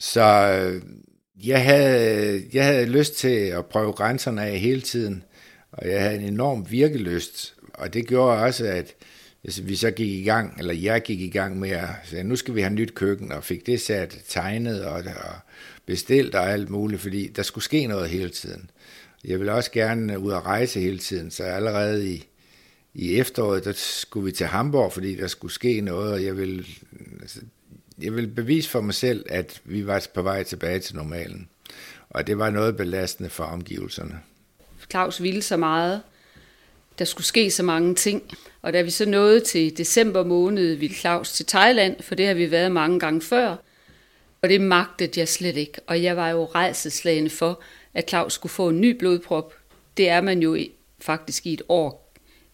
Så 0.00 0.22
øh, 0.22 0.82
jeg 1.46 1.64
havde, 1.64 2.42
jeg 2.52 2.64
havde 2.64 2.86
lyst 2.86 3.14
til 3.16 3.36
at 3.36 3.66
prøve 3.66 3.92
grænserne 3.92 4.42
af 4.42 4.58
hele 4.58 4.80
tiden, 4.80 5.24
og 5.72 5.88
jeg 5.88 6.02
havde 6.02 6.16
en 6.16 6.24
enorm 6.24 6.70
virkelyst, 6.70 7.54
og 7.74 7.94
det 7.94 8.06
gjorde 8.06 8.42
også, 8.42 8.66
at 8.66 8.94
vi 9.62 9.76
så 9.76 9.90
gik 9.90 10.08
i 10.08 10.22
gang, 10.22 10.58
eller 10.58 10.74
jeg 10.74 11.02
gik 11.02 11.20
i 11.20 11.28
gang 11.28 11.58
med 11.58 11.70
at 11.70 11.88
sige, 12.04 12.22
nu 12.22 12.36
skal 12.36 12.54
vi 12.54 12.60
have 12.60 12.72
nyt 12.72 12.94
køkken, 12.94 13.32
og 13.32 13.44
fik 13.44 13.66
det 13.66 13.80
sat 13.80 14.18
tegnet 14.28 14.84
og, 14.84 14.94
og 14.94 15.34
bestilt 15.86 16.34
og 16.34 16.50
alt 16.50 16.70
muligt, 16.70 17.00
fordi 17.00 17.26
der 17.28 17.42
skulle 17.42 17.64
ske 17.64 17.86
noget 17.86 18.08
hele 18.08 18.30
tiden. 18.30 18.70
Jeg 19.24 19.38
ville 19.38 19.52
også 19.52 19.70
gerne 19.70 20.18
ud 20.18 20.32
og 20.32 20.46
rejse 20.46 20.80
hele 20.80 20.98
tiden, 20.98 21.30
så 21.30 21.42
allerede 21.42 22.10
i, 22.10 22.26
i 22.94 23.18
efteråret, 23.18 23.64
der 23.64 23.72
skulle 23.76 24.24
vi 24.24 24.32
til 24.32 24.46
Hamburg, 24.46 24.92
fordi 24.92 25.16
der 25.16 25.26
skulle 25.26 25.52
ske 25.52 25.80
noget, 25.80 26.12
og 26.12 26.24
jeg 26.24 26.36
ville, 26.36 26.64
altså, 27.20 27.40
jeg 28.02 28.14
ville 28.14 28.30
bevise 28.30 28.70
for 28.70 28.80
mig 28.80 28.94
selv, 28.94 29.24
at 29.28 29.60
vi 29.64 29.86
var 29.86 30.06
på 30.14 30.22
vej 30.22 30.42
tilbage 30.42 30.78
til 30.78 30.96
normalen. 30.96 31.48
Og 32.10 32.26
det 32.26 32.38
var 32.38 32.50
noget 32.50 32.76
belastende 32.76 33.30
for 33.30 33.44
omgivelserne. 33.44 34.20
Claus 34.90 35.22
ville 35.22 35.42
så 35.42 35.56
meget. 35.56 36.02
Der 36.98 37.04
skulle 37.04 37.26
ske 37.26 37.50
så 37.50 37.62
mange 37.62 37.94
ting. 37.94 38.22
Og 38.62 38.72
da 38.72 38.82
vi 38.82 38.90
så 38.90 39.08
nåede 39.08 39.40
til 39.40 39.78
december 39.78 40.24
måned, 40.24 40.74
ville 40.74 40.96
Claus 40.96 41.32
til 41.32 41.46
Thailand, 41.46 42.02
for 42.02 42.14
det 42.14 42.26
har 42.26 42.34
vi 42.34 42.50
været 42.50 42.72
mange 42.72 43.00
gange 43.00 43.22
før. 43.22 43.56
Og 44.42 44.48
det 44.48 44.60
magtede 44.60 45.20
jeg 45.20 45.28
slet 45.28 45.56
ikke. 45.56 45.80
Og 45.86 46.02
jeg 46.02 46.16
var 46.16 46.28
jo 46.28 46.44
rejseslagende 46.44 47.30
for, 47.30 47.62
at 47.94 48.08
Claus 48.08 48.32
skulle 48.32 48.52
få 48.52 48.68
en 48.68 48.80
ny 48.80 48.98
blodprop. 48.98 49.54
Det 49.96 50.08
er 50.08 50.20
man 50.20 50.42
jo 50.42 50.58
faktisk 51.00 51.46
i 51.46 51.52
et 51.52 51.62
år. 51.68 51.99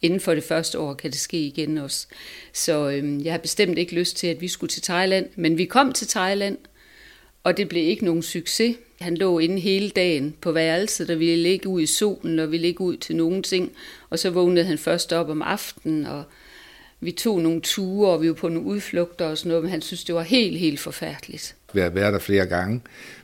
Inden 0.06 0.20
for 0.20 0.34
det 0.34 0.44
første 0.44 0.78
år 0.78 0.94
kan 0.94 1.10
det 1.10 1.20
ske 1.20 1.38
igen 1.38 1.78
også. 1.78 2.06
Så 2.52 2.90
øhm, 2.90 3.20
jeg 3.20 3.32
har 3.32 3.38
bestemt 3.38 3.78
ikke 3.78 3.94
lyst 3.94 4.16
til, 4.16 4.26
at 4.26 4.40
vi 4.40 4.48
skulle 4.48 4.70
til 4.70 4.82
Thailand. 4.82 5.26
Men 5.36 5.58
vi 5.58 5.64
kom 5.64 5.92
til 5.92 6.08
Thailand, 6.08 6.58
og 7.44 7.56
det 7.56 7.68
blev 7.68 7.88
ikke 7.88 8.04
nogen 8.04 8.22
succes. 8.22 8.76
Han 9.00 9.16
lå 9.16 9.38
inde 9.38 9.60
hele 9.60 9.90
dagen 9.90 10.34
på 10.40 10.52
værelset, 10.52 11.10
og 11.10 11.18
ville 11.18 11.42
ligge 11.42 11.68
ud 11.68 11.80
i 11.80 11.86
solen, 11.86 12.38
og 12.38 12.50
ville 12.50 12.66
ligge 12.66 12.80
ud 12.80 12.96
til 12.96 13.16
nogen 13.16 13.42
ting. 13.42 13.72
Og 14.10 14.18
så 14.18 14.30
vågnede 14.30 14.64
han 14.64 14.78
først 14.78 15.12
op 15.12 15.28
om 15.28 15.42
aftenen, 15.42 16.06
og 16.06 16.24
vi 17.00 17.12
tog 17.12 17.40
nogle 17.40 17.60
ture, 17.60 18.10
og 18.10 18.22
vi 18.22 18.28
var 18.28 18.34
på 18.34 18.48
nogle 18.48 18.68
udflugter 18.68 19.26
og 19.26 19.38
sådan 19.38 19.48
noget, 19.48 19.64
men 19.64 19.70
han 19.70 19.82
synes, 19.82 20.04
det 20.04 20.14
var 20.14 20.22
helt, 20.22 20.58
helt 20.58 20.80
forfærdeligt. 20.80 21.56
Vi 21.72 21.80
har 21.80 21.88
været 21.88 22.12
der 22.12 22.18
flere 22.18 22.46
gange, 22.46 22.80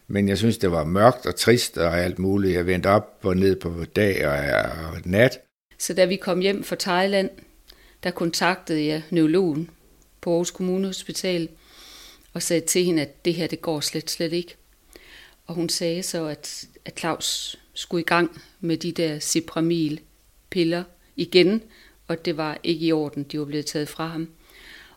men 0.09 0.29
jeg 0.29 0.39
synes, 0.39 0.59
det 0.59 0.71
var 0.71 0.85
mørkt 0.85 1.27
og 1.27 1.37
trist 1.37 1.79
og 1.79 2.01
alt 2.01 2.19
muligt. 2.19 2.55
Jeg 2.55 2.67
vendte 2.67 2.87
op 2.87 3.19
og 3.23 3.37
ned 3.37 3.57
på 3.57 3.85
dag 3.97 4.27
og 4.27 5.01
nat. 5.05 5.39
Så 5.83 5.95
da 5.95 6.05
vi 6.05 6.17
kom 6.17 6.41
hjem 6.41 6.65
fra 6.65 6.77
Thailand, 6.77 7.31
der 8.03 8.11
kontaktede 8.11 8.87
jeg 8.87 9.03
neurologen 9.11 9.71
på 10.21 10.31
Aarhus 10.31 10.51
Kommunehospital 10.51 11.49
og 12.33 12.43
sagde 12.43 12.67
til 12.67 12.85
hende, 12.85 13.03
at 13.03 13.25
det 13.25 13.35
her, 13.35 13.47
det 13.47 13.61
går 13.61 13.81
slet, 13.81 14.11
slet 14.11 14.33
ikke. 14.33 14.57
Og 15.47 15.55
hun 15.55 15.69
sagde 15.69 16.03
så, 16.03 16.27
at, 16.27 16.65
at 16.85 16.99
Claus 16.99 17.57
skulle 17.75 18.01
i 18.01 18.05
gang 18.05 18.43
med 18.61 18.77
de 18.77 18.93
der 18.93 19.19
Cipramil 19.19 20.01
piller 20.51 20.85
igen, 21.17 21.62
og 22.09 22.25
det 22.25 22.37
var 22.37 22.59
ikke 22.62 22.87
i 22.87 22.93
orden, 22.93 23.23
de 23.23 23.39
var 23.39 23.45
blevet 23.45 23.67
taget 23.67 23.89
fra 23.89 24.07
ham. 24.07 24.29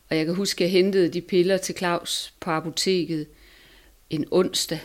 Og 0.10 0.18
jeg 0.18 0.26
kan 0.26 0.36
huske, 0.36 0.64
at 0.64 0.72
jeg 0.72 0.72
hentede 0.72 1.10
de 1.10 1.22
piller 1.22 1.58
til 1.58 1.78
Claus 1.78 2.34
på 2.40 2.52
apoteket 2.52 3.28
en 4.10 4.26
onsdag, 4.32 4.80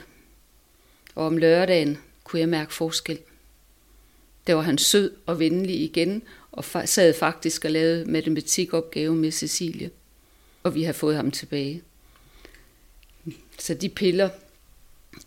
og 1.14 1.26
om 1.26 1.36
lørdagen 1.36 1.98
kunne 2.24 2.40
jeg 2.40 2.48
mærke 2.48 2.74
forskel. 2.74 3.18
Der 4.50 4.54
var 4.54 4.62
han 4.62 4.78
sød 4.78 5.10
og 5.26 5.38
venlig 5.38 5.80
igen, 5.80 6.22
og 6.52 6.64
sad 6.84 7.14
faktisk 7.14 7.64
og 7.64 7.70
lavede 7.70 8.10
matematikopgave 8.10 9.14
med 9.14 9.30
Cecilie. 9.30 9.90
Og 10.62 10.74
vi 10.74 10.82
har 10.82 10.92
fået 10.92 11.16
ham 11.16 11.30
tilbage. 11.30 11.82
Så 13.58 13.74
de 13.74 13.88
piller, 13.88 14.28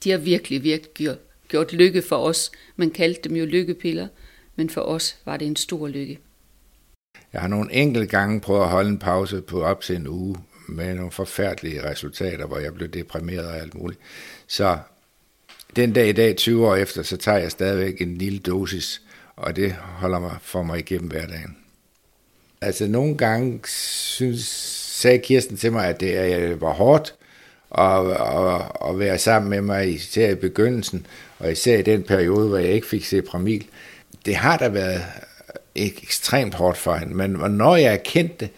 de 0.03 0.11
har 0.11 0.17
virkelig, 0.17 0.63
virkelig 0.63 1.17
gjort, 1.47 1.73
lykke 1.73 2.01
for 2.01 2.17
os. 2.17 2.51
Man 2.75 2.91
kaldte 2.91 3.29
dem 3.29 3.35
jo 3.37 3.45
lykkepiller, 3.45 4.07
men 4.55 4.69
for 4.69 4.81
os 4.81 5.17
var 5.25 5.37
det 5.37 5.47
en 5.47 5.55
stor 5.55 5.87
lykke. 5.87 6.19
Jeg 7.33 7.41
har 7.41 7.47
nogle 7.47 7.73
enkelte 7.73 8.07
gange 8.07 8.41
prøvet 8.41 8.63
at 8.63 8.69
holde 8.69 8.89
en 8.89 8.99
pause 8.99 9.41
på 9.41 9.63
op 9.63 9.81
til 9.81 9.95
en 9.95 10.07
uge 10.07 10.37
med 10.67 10.95
nogle 10.95 11.11
forfærdelige 11.11 11.89
resultater, 11.89 12.45
hvor 12.45 12.57
jeg 12.57 12.73
blev 12.73 12.87
deprimeret 12.87 13.47
og 13.47 13.57
alt 13.57 13.75
muligt. 13.75 13.99
Så 14.47 14.77
den 15.75 15.93
dag 15.93 16.09
i 16.09 16.11
dag, 16.11 16.35
20 16.35 16.67
år 16.67 16.75
efter, 16.75 17.03
så 17.03 17.17
tager 17.17 17.37
jeg 17.37 17.51
stadigvæk 17.51 18.01
en 18.01 18.17
lille 18.17 18.39
dosis, 18.39 19.01
og 19.35 19.55
det 19.55 19.71
holder 19.73 20.19
mig 20.19 20.35
for 20.41 20.63
mig 20.63 20.79
igennem 20.79 21.07
hverdagen. 21.07 21.57
Altså 22.61 22.87
nogle 22.87 23.17
gange 23.17 23.59
synes, 23.67 24.45
sagde 25.01 25.19
Kirsten 25.19 25.57
til 25.57 25.71
mig, 25.71 25.87
at 25.87 25.99
det 25.99 26.35
øh, 26.35 26.61
var 26.61 26.73
hårdt, 26.73 27.15
at, 27.77 28.11
at, 28.11 28.89
at 28.89 28.99
være 28.99 29.17
sammen 29.17 29.49
med 29.49 29.61
mig, 29.61 29.93
især 29.93 30.29
i 30.29 30.35
begyndelsen, 30.35 31.05
og 31.39 31.51
især 31.51 31.77
i 31.77 31.81
den 31.81 32.03
periode, 32.03 32.47
hvor 32.47 32.57
jeg 32.57 32.69
ikke 32.69 32.87
fik 32.87 33.05
se 33.05 33.21
Pramil. 33.21 33.65
Det 34.25 34.35
har 34.35 34.57
da 34.57 34.69
været 34.69 35.05
ekstremt 35.75 36.53
hårdt 36.53 36.77
for 36.77 36.95
hende, 36.95 37.15
men 37.15 37.51
når 37.51 37.75
jeg 37.75 37.93
erkendte 37.93 38.35
det, 38.39 38.49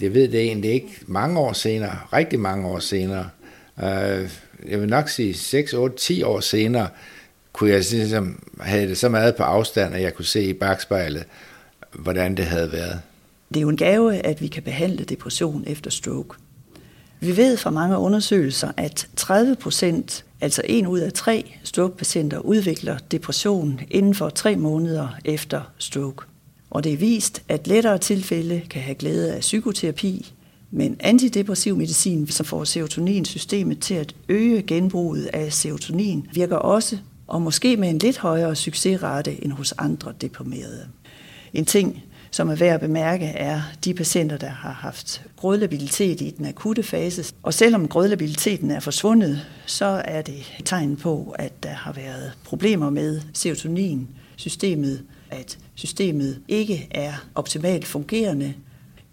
det 0.00 0.14
ved 0.14 0.28
det 0.28 0.40
egentlig 0.40 0.70
ikke, 0.70 1.00
mange 1.06 1.38
år 1.40 1.52
senere, 1.52 1.98
rigtig 2.12 2.40
mange 2.40 2.68
år 2.68 2.78
senere, 2.78 3.30
øh, 3.82 4.30
jeg 4.68 4.80
vil 4.80 4.88
nok 4.88 5.08
sige 5.08 5.34
6, 5.34 5.72
8, 5.72 5.96
10 5.96 6.22
år 6.22 6.40
senere, 6.40 6.88
kunne 7.58 7.70
jeg 7.70 7.84
ligesom 7.90 8.42
have 8.60 8.88
det 8.88 8.98
så 8.98 9.08
meget 9.08 9.36
på 9.36 9.42
afstand, 9.42 9.94
at 9.94 10.02
jeg 10.02 10.14
kunne 10.14 10.24
se 10.24 10.44
i 10.44 10.52
bagspejlet, 10.52 11.24
hvordan 11.92 12.36
det 12.36 12.44
havde 12.44 12.72
været. 12.72 13.00
Det 13.48 13.56
er 13.56 13.60
jo 13.60 13.68
en 13.68 13.76
gave, 13.76 14.14
at 14.14 14.40
vi 14.40 14.46
kan 14.46 14.62
behandle 14.62 15.04
depression 15.04 15.64
efter 15.66 15.90
stroke. 15.90 16.34
Vi 17.20 17.36
ved 17.36 17.56
fra 17.56 17.70
mange 17.70 17.98
undersøgelser, 17.98 18.72
at 18.76 19.08
30 19.16 19.56
procent, 19.56 20.24
altså 20.40 20.62
en 20.64 20.86
ud 20.86 20.98
af 20.98 21.12
tre 21.12 21.54
stroke-patienter, 21.64 22.38
udvikler 22.38 22.98
depression 22.98 23.80
inden 23.90 24.14
for 24.14 24.28
tre 24.28 24.56
måneder 24.56 25.08
efter 25.24 25.60
stroke. 25.78 26.26
Og 26.70 26.84
det 26.84 26.92
er 26.92 26.96
vist, 26.96 27.42
at 27.48 27.66
lettere 27.66 27.98
tilfælde 27.98 28.62
kan 28.70 28.82
have 28.82 28.94
glæde 28.94 29.34
af 29.34 29.40
psykoterapi, 29.40 30.32
men 30.70 30.96
antidepressiv 31.00 31.76
medicin, 31.76 32.26
som 32.26 32.46
får 32.46 32.64
serotoninsystemet 32.64 33.80
til 33.80 33.94
at 33.94 34.14
øge 34.28 34.62
genbruget 34.62 35.26
af 35.32 35.52
serotonin, 35.52 36.26
virker 36.32 36.56
også, 36.56 36.98
og 37.28 37.42
måske 37.42 37.76
med 37.76 37.88
en 37.90 37.98
lidt 37.98 38.18
højere 38.18 38.56
succesrate 38.56 39.44
end 39.44 39.52
hos 39.52 39.74
andre 39.78 40.12
deprimerede. 40.20 40.88
En 41.52 41.64
ting, 41.64 42.02
som 42.30 42.48
er 42.48 42.54
værd 42.54 42.74
at 42.74 42.80
bemærke, 42.80 43.24
er 43.24 43.60
de 43.84 43.94
patienter, 43.94 44.36
der 44.36 44.48
har 44.48 44.72
haft 44.72 45.22
grødlabilitet 45.36 46.20
i 46.20 46.30
den 46.30 46.46
akutte 46.46 46.82
fase. 46.82 47.34
Og 47.42 47.54
selvom 47.54 47.88
grødlabiliteten 47.88 48.70
er 48.70 48.80
forsvundet, 48.80 49.46
så 49.66 50.02
er 50.04 50.22
det 50.22 50.54
et 50.58 50.64
tegn 50.64 50.96
på, 50.96 51.34
at 51.38 51.62
der 51.62 51.68
har 51.72 51.92
været 51.92 52.32
problemer 52.44 52.90
med 52.90 53.20
serotonin-systemet, 53.34 55.04
at 55.30 55.58
systemet 55.74 56.40
ikke 56.48 56.88
er 56.90 57.12
optimalt 57.34 57.86
fungerende. 57.86 58.54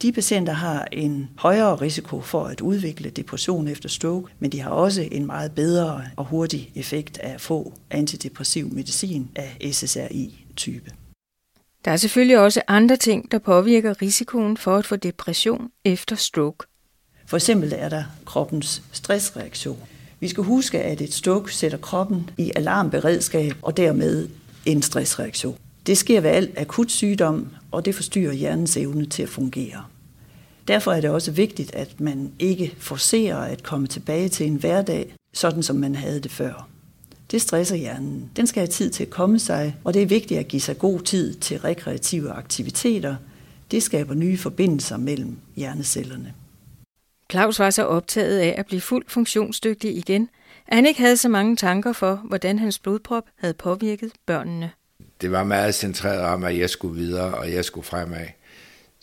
De 0.05 0.11
patienter 0.11 0.53
har 0.53 0.87
en 0.91 1.29
højere 1.37 1.75
risiko 1.75 2.21
for 2.21 2.43
at 2.43 2.61
udvikle 2.61 3.09
depression 3.09 3.67
efter 3.67 3.89
stroke, 3.89 4.31
men 4.39 4.51
de 4.51 4.61
har 4.61 4.69
også 4.69 5.07
en 5.11 5.25
meget 5.25 5.51
bedre 5.51 6.01
og 6.15 6.25
hurtig 6.25 6.71
effekt 6.75 7.17
af 7.17 7.33
at 7.33 7.41
få 7.41 7.73
antidepressiv 7.91 8.69
medicin 8.73 9.29
af 9.35 9.57
SSRI-type. 9.71 10.91
Der 11.85 11.91
er 11.91 11.97
selvfølgelig 11.97 12.39
også 12.39 12.61
andre 12.67 12.95
ting, 12.95 13.31
der 13.31 13.39
påvirker 13.39 14.01
risikoen 14.01 14.57
for 14.57 14.77
at 14.77 14.85
få 14.85 14.95
depression 14.95 15.69
efter 15.85 16.15
stroke. 16.15 16.67
For 17.25 17.37
eksempel 17.37 17.73
er 17.75 17.89
der 17.89 18.03
kroppens 18.25 18.83
stressreaktion. 18.91 19.79
Vi 20.19 20.27
skal 20.27 20.43
huske, 20.43 20.81
at 20.81 21.01
et 21.01 21.13
stroke 21.13 21.55
sætter 21.55 21.77
kroppen 21.77 22.29
i 22.37 22.51
alarmberedskab 22.55 23.53
og 23.61 23.77
dermed 23.77 24.29
en 24.65 24.81
stressreaktion. 24.81 25.57
Det 25.87 25.97
sker 25.97 26.21
ved 26.21 26.29
al 26.29 26.51
akut 26.57 26.91
sygdom, 26.91 27.47
og 27.71 27.85
det 27.85 27.95
forstyrrer 27.95 28.33
hjernens 28.33 28.77
evne 28.77 29.05
til 29.05 29.23
at 29.23 29.29
fungere. 29.29 29.83
Derfor 30.67 30.91
er 30.91 31.01
det 31.01 31.09
også 31.09 31.31
vigtigt, 31.31 31.75
at 31.75 31.99
man 31.99 32.31
ikke 32.39 32.75
forcerer 32.79 33.37
at 33.37 33.63
komme 33.63 33.87
tilbage 33.87 34.29
til 34.29 34.47
en 34.47 34.55
hverdag, 34.55 35.15
sådan 35.33 35.63
som 35.63 35.75
man 35.75 35.95
havde 35.95 36.19
det 36.19 36.31
før. 36.31 36.67
Det 37.31 37.41
stresser 37.41 37.75
hjernen. 37.75 38.29
Den 38.35 38.47
skal 38.47 38.61
have 38.61 38.67
tid 38.67 38.89
til 38.89 39.03
at 39.03 39.09
komme 39.09 39.39
sig, 39.39 39.75
og 39.83 39.93
det 39.93 40.01
er 40.01 40.05
vigtigt 40.05 40.39
at 40.39 40.47
give 40.47 40.61
sig 40.61 40.77
god 40.77 40.99
tid 40.99 41.33
til 41.33 41.59
rekreative 41.59 42.31
aktiviteter. 42.31 43.15
Det 43.71 43.83
skaber 43.83 44.13
nye 44.13 44.37
forbindelser 44.37 44.97
mellem 44.97 45.37
hjernecellerne. 45.55 46.33
Claus 47.31 47.59
var 47.59 47.69
så 47.69 47.83
optaget 47.83 48.39
af 48.39 48.55
at 48.57 48.65
blive 48.65 48.81
fuldt 48.81 49.11
funktionsdygtig 49.11 49.97
igen, 49.97 50.29
at 50.67 50.75
han 50.75 50.85
ikke 50.85 50.99
havde 50.99 51.17
så 51.17 51.29
mange 51.29 51.55
tanker 51.55 51.93
for, 51.93 52.15
hvordan 52.15 52.59
hans 52.59 52.79
blodprop 52.79 53.23
havde 53.35 53.53
påvirket 53.53 54.11
børnene. 54.25 54.71
Det 55.21 55.31
var 55.31 55.43
meget 55.43 55.75
centreret 55.75 56.21
om, 56.21 56.43
at 56.43 56.57
jeg 56.57 56.69
skulle 56.69 56.95
videre, 56.95 57.33
og 57.33 57.53
jeg 57.53 57.65
skulle 57.65 57.85
fremad. 57.85 58.25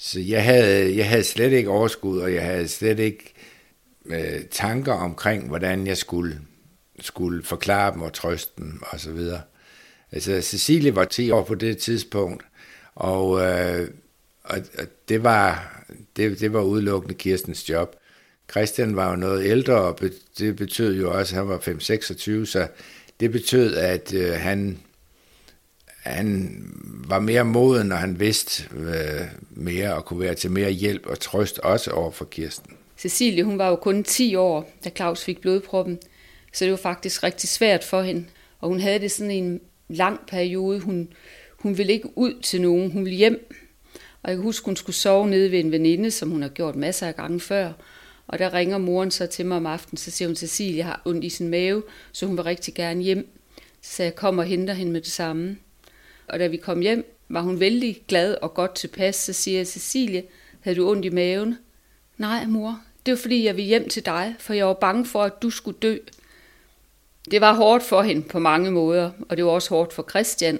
Så 0.04 0.20
jeg 0.20 0.44
havde, 0.44 0.96
jeg 0.96 1.08
havde 1.08 1.24
slet 1.24 1.52
ikke 1.52 1.70
overskud, 1.70 2.18
og 2.18 2.34
jeg 2.34 2.42
havde 2.42 2.68
slet 2.68 2.98
ikke 2.98 3.34
øh, 4.06 4.44
tanker 4.50 4.92
omkring, 4.92 5.48
hvordan 5.48 5.86
jeg 5.86 5.96
skulle 5.96 6.40
skulle 7.00 7.44
forklare 7.44 7.92
dem 7.92 8.02
og 8.02 8.12
trøste 8.12 8.52
dem 8.58 8.82
og 8.86 9.00
så 9.00 9.12
videre. 9.12 9.40
Altså, 10.12 10.40
Cecilie 10.40 10.96
var 10.96 11.04
10 11.04 11.30
år 11.30 11.44
på 11.44 11.54
det 11.54 11.78
tidspunkt, 11.78 12.44
og, 12.94 13.40
øh, 13.40 13.88
og, 14.44 14.58
og 14.78 14.86
det, 15.08 15.22
var, 15.22 15.74
det, 16.16 16.40
det 16.40 16.52
var 16.52 16.62
udelukkende 16.62 17.14
Kirstens 17.14 17.68
job. 17.70 17.96
Christian 18.50 18.96
var 18.96 19.10
jo 19.10 19.16
noget 19.16 19.44
ældre, 19.44 19.74
og 19.74 19.98
det 20.38 20.56
betød 20.56 20.96
jo 20.96 21.18
også, 21.18 21.34
at 21.34 21.38
han 21.38 21.48
var 21.48 21.58
5-26, 21.58 22.46
så 22.46 22.68
det 23.20 23.32
betød, 23.32 23.76
at 23.76 24.14
øh, 24.14 24.32
han, 24.32 24.78
han 26.02 26.62
var 27.08 27.20
mere 27.20 27.44
moden, 27.44 27.92
og 27.92 27.98
han 27.98 28.20
vidste 28.20 28.64
øh, 28.76 29.20
mere 29.50 29.94
og 29.94 30.04
kunne 30.04 30.20
være 30.20 30.34
til 30.34 30.50
mere 30.50 30.70
hjælp 30.70 31.06
og 31.06 31.20
trøst 31.20 31.58
også 31.58 31.90
over 31.90 32.10
for 32.10 32.24
Kirsten. 32.24 32.76
Cecilie, 32.98 33.44
hun 33.44 33.58
var 33.58 33.68
jo 33.68 33.76
kun 33.76 34.04
10 34.04 34.34
år, 34.34 34.70
da 34.84 34.90
Claus 34.90 35.24
fik 35.24 35.40
blodproppen, 35.40 35.98
så 36.52 36.64
det 36.64 36.70
var 36.70 36.78
faktisk 36.78 37.22
rigtig 37.22 37.48
svært 37.48 37.84
for 37.84 38.02
hende. 38.02 38.24
Og 38.60 38.68
hun 38.68 38.80
havde 38.80 38.98
det 38.98 39.10
sådan 39.10 39.30
en 39.30 39.60
lang 39.88 40.20
periode. 40.26 40.80
Hun, 40.80 41.08
hun 41.58 41.78
ville 41.78 41.92
ikke 41.92 42.18
ud 42.18 42.40
til 42.42 42.62
nogen, 42.62 42.90
hun 42.90 43.04
ville 43.04 43.16
hjem. 43.16 43.52
Og 44.22 44.30
jeg 44.30 44.36
kan 44.36 44.42
huske, 44.42 44.64
hun 44.64 44.76
skulle 44.76 44.96
sove 44.96 45.28
nede 45.28 45.50
ved 45.50 45.60
en 45.60 45.72
veninde, 45.72 46.10
som 46.10 46.30
hun 46.30 46.42
har 46.42 46.48
gjort 46.48 46.76
masser 46.76 47.06
af 47.06 47.16
gange 47.16 47.40
før. 47.40 47.72
Og 48.26 48.38
der 48.38 48.54
ringer 48.54 48.78
moren 48.78 49.10
så 49.10 49.26
til 49.26 49.46
mig 49.46 49.56
om 49.56 49.66
aftenen, 49.66 49.96
så 49.96 50.10
siger 50.10 50.28
hun, 50.28 50.36
Cecilie 50.36 50.82
har 50.82 51.02
ondt 51.04 51.24
i 51.24 51.28
sin 51.28 51.48
mave, 51.48 51.82
så 52.12 52.26
hun 52.26 52.36
vil 52.36 52.44
rigtig 52.44 52.74
gerne 52.74 53.02
hjem. 53.02 53.28
Så 53.82 54.02
jeg 54.02 54.14
kommer 54.14 54.42
og 54.42 54.48
henter 54.48 54.74
hende 54.74 54.92
med 54.92 55.00
det 55.00 55.10
samme. 55.10 55.56
Og 56.32 56.38
da 56.38 56.46
vi 56.46 56.56
kom 56.56 56.80
hjem, 56.80 57.16
var 57.28 57.40
hun 57.40 57.60
vældig 57.60 58.02
glad 58.08 58.36
og 58.42 58.54
godt 58.54 58.74
tilpas. 58.74 59.16
Så 59.16 59.32
siger 59.32 59.58
jeg, 59.58 59.66
Cecilie, 59.66 60.22
havde 60.60 60.76
du 60.76 60.90
ondt 60.90 61.04
i 61.04 61.08
maven? 61.08 61.58
Nej, 62.18 62.46
mor, 62.46 62.80
det 63.06 63.12
var 63.12 63.18
fordi, 63.18 63.44
jeg 63.44 63.56
ville 63.56 63.68
hjem 63.68 63.88
til 63.88 64.06
dig, 64.06 64.34
for 64.38 64.54
jeg 64.54 64.66
var 64.66 64.72
bange 64.72 65.06
for, 65.06 65.22
at 65.22 65.42
du 65.42 65.50
skulle 65.50 65.78
dø. 65.82 65.96
Det 67.30 67.40
var 67.40 67.54
hårdt 67.54 67.82
for 67.84 68.02
hende 68.02 68.22
på 68.22 68.38
mange 68.38 68.70
måder, 68.70 69.10
og 69.28 69.36
det 69.36 69.44
var 69.44 69.50
også 69.50 69.68
hårdt 69.68 69.92
for 69.92 70.06
Christian, 70.10 70.58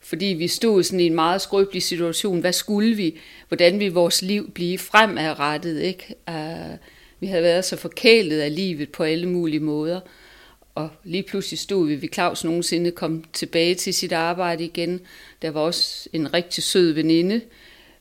fordi 0.00 0.26
vi 0.26 0.48
stod 0.48 0.82
sådan 0.82 1.00
i 1.00 1.06
en 1.06 1.14
meget 1.14 1.40
skrøbelig 1.40 1.82
situation. 1.82 2.40
Hvad 2.40 2.52
skulle 2.52 2.94
vi? 2.94 3.18
Hvordan 3.48 3.78
ville 3.78 3.94
vores 3.94 4.22
liv 4.22 4.50
blive 4.50 4.78
fremadrettet? 4.78 5.80
Ikke? 5.80 6.14
Uh, 6.28 6.76
vi 7.20 7.26
havde 7.26 7.42
været 7.42 7.64
så 7.64 7.76
forkælet 7.76 8.40
af 8.40 8.54
livet 8.54 8.92
på 8.92 9.02
alle 9.02 9.28
mulige 9.28 9.60
måder. 9.60 10.00
Og 10.74 10.90
lige 11.04 11.22
pludselig 11.22 11.58
stod 11.58 11.86
vi, 11.86 12.02
ved 12.02 12.08
Claus 12.12 12.44
nogensinde 12.44 12.90
kom 12.90 13.24
tilbage 13.32 13.74
til 13.74 13.94
sit 13.94 14.12
arbejde 14.12 14.64
igen. 14.64 15.00
Der 15.42 15.50
var 15.50 15.60
også 15.60 16.08
en 16.12 16.34
rigtig 16.34 16.64
sød 16.64 16.92
veninde, 16.92 17.40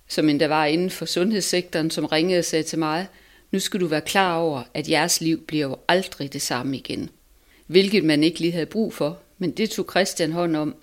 som 0.07 0.29
endda 0.29 0.47
var 0.47 0.65
inden 0.65 0.89
for 0.89 1.05
sundhedssektoren, 1.05 1.91
som 1.91 2.05
ringede 2.05 2.39
og 2.39 2.45
sagde 2.45 2.63
til 2.63 2.79
mig, 2.79 3.07
nu 3.51 3.59
skal 3.59 3.79
du 3.79 3.87
være 3.87 4.01
klar 4.01 4.37
over, 4.37 4.63
at 4.73 4.89
jeres 4.89 5.21
liv 5.21 5.45
bliver 5.45 5.67
jo 5.67 5.75
aldrig 5.87 6.33
det 6.33 6.41
samme 6.41 6.77
igen. 6.77 7.09
Hvilket 7.67 8.03
man 8.03 8.23
ikke 8.23 8.39
lige 8.39 8.51
havde 8.51 8.65
brug 8.65 8.93
for, 8.93 9.19
men 9.37 9.51
det 9.51 9.69
tog 9.69 9.85
Christian 9.89 10.31
hånd 10.31 10.55
om 10.55 10.75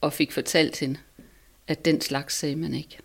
og 0.00 0.12
fik 0.12 0.32
fortalt 0.32 0.78
hende, 0.78 0.98
at 1.68 1.84
den 1.84 2.00
slags 2.00 2.38
sagde 2.38 2.56
man 2.56 2.74
ikke. 2.74 2.98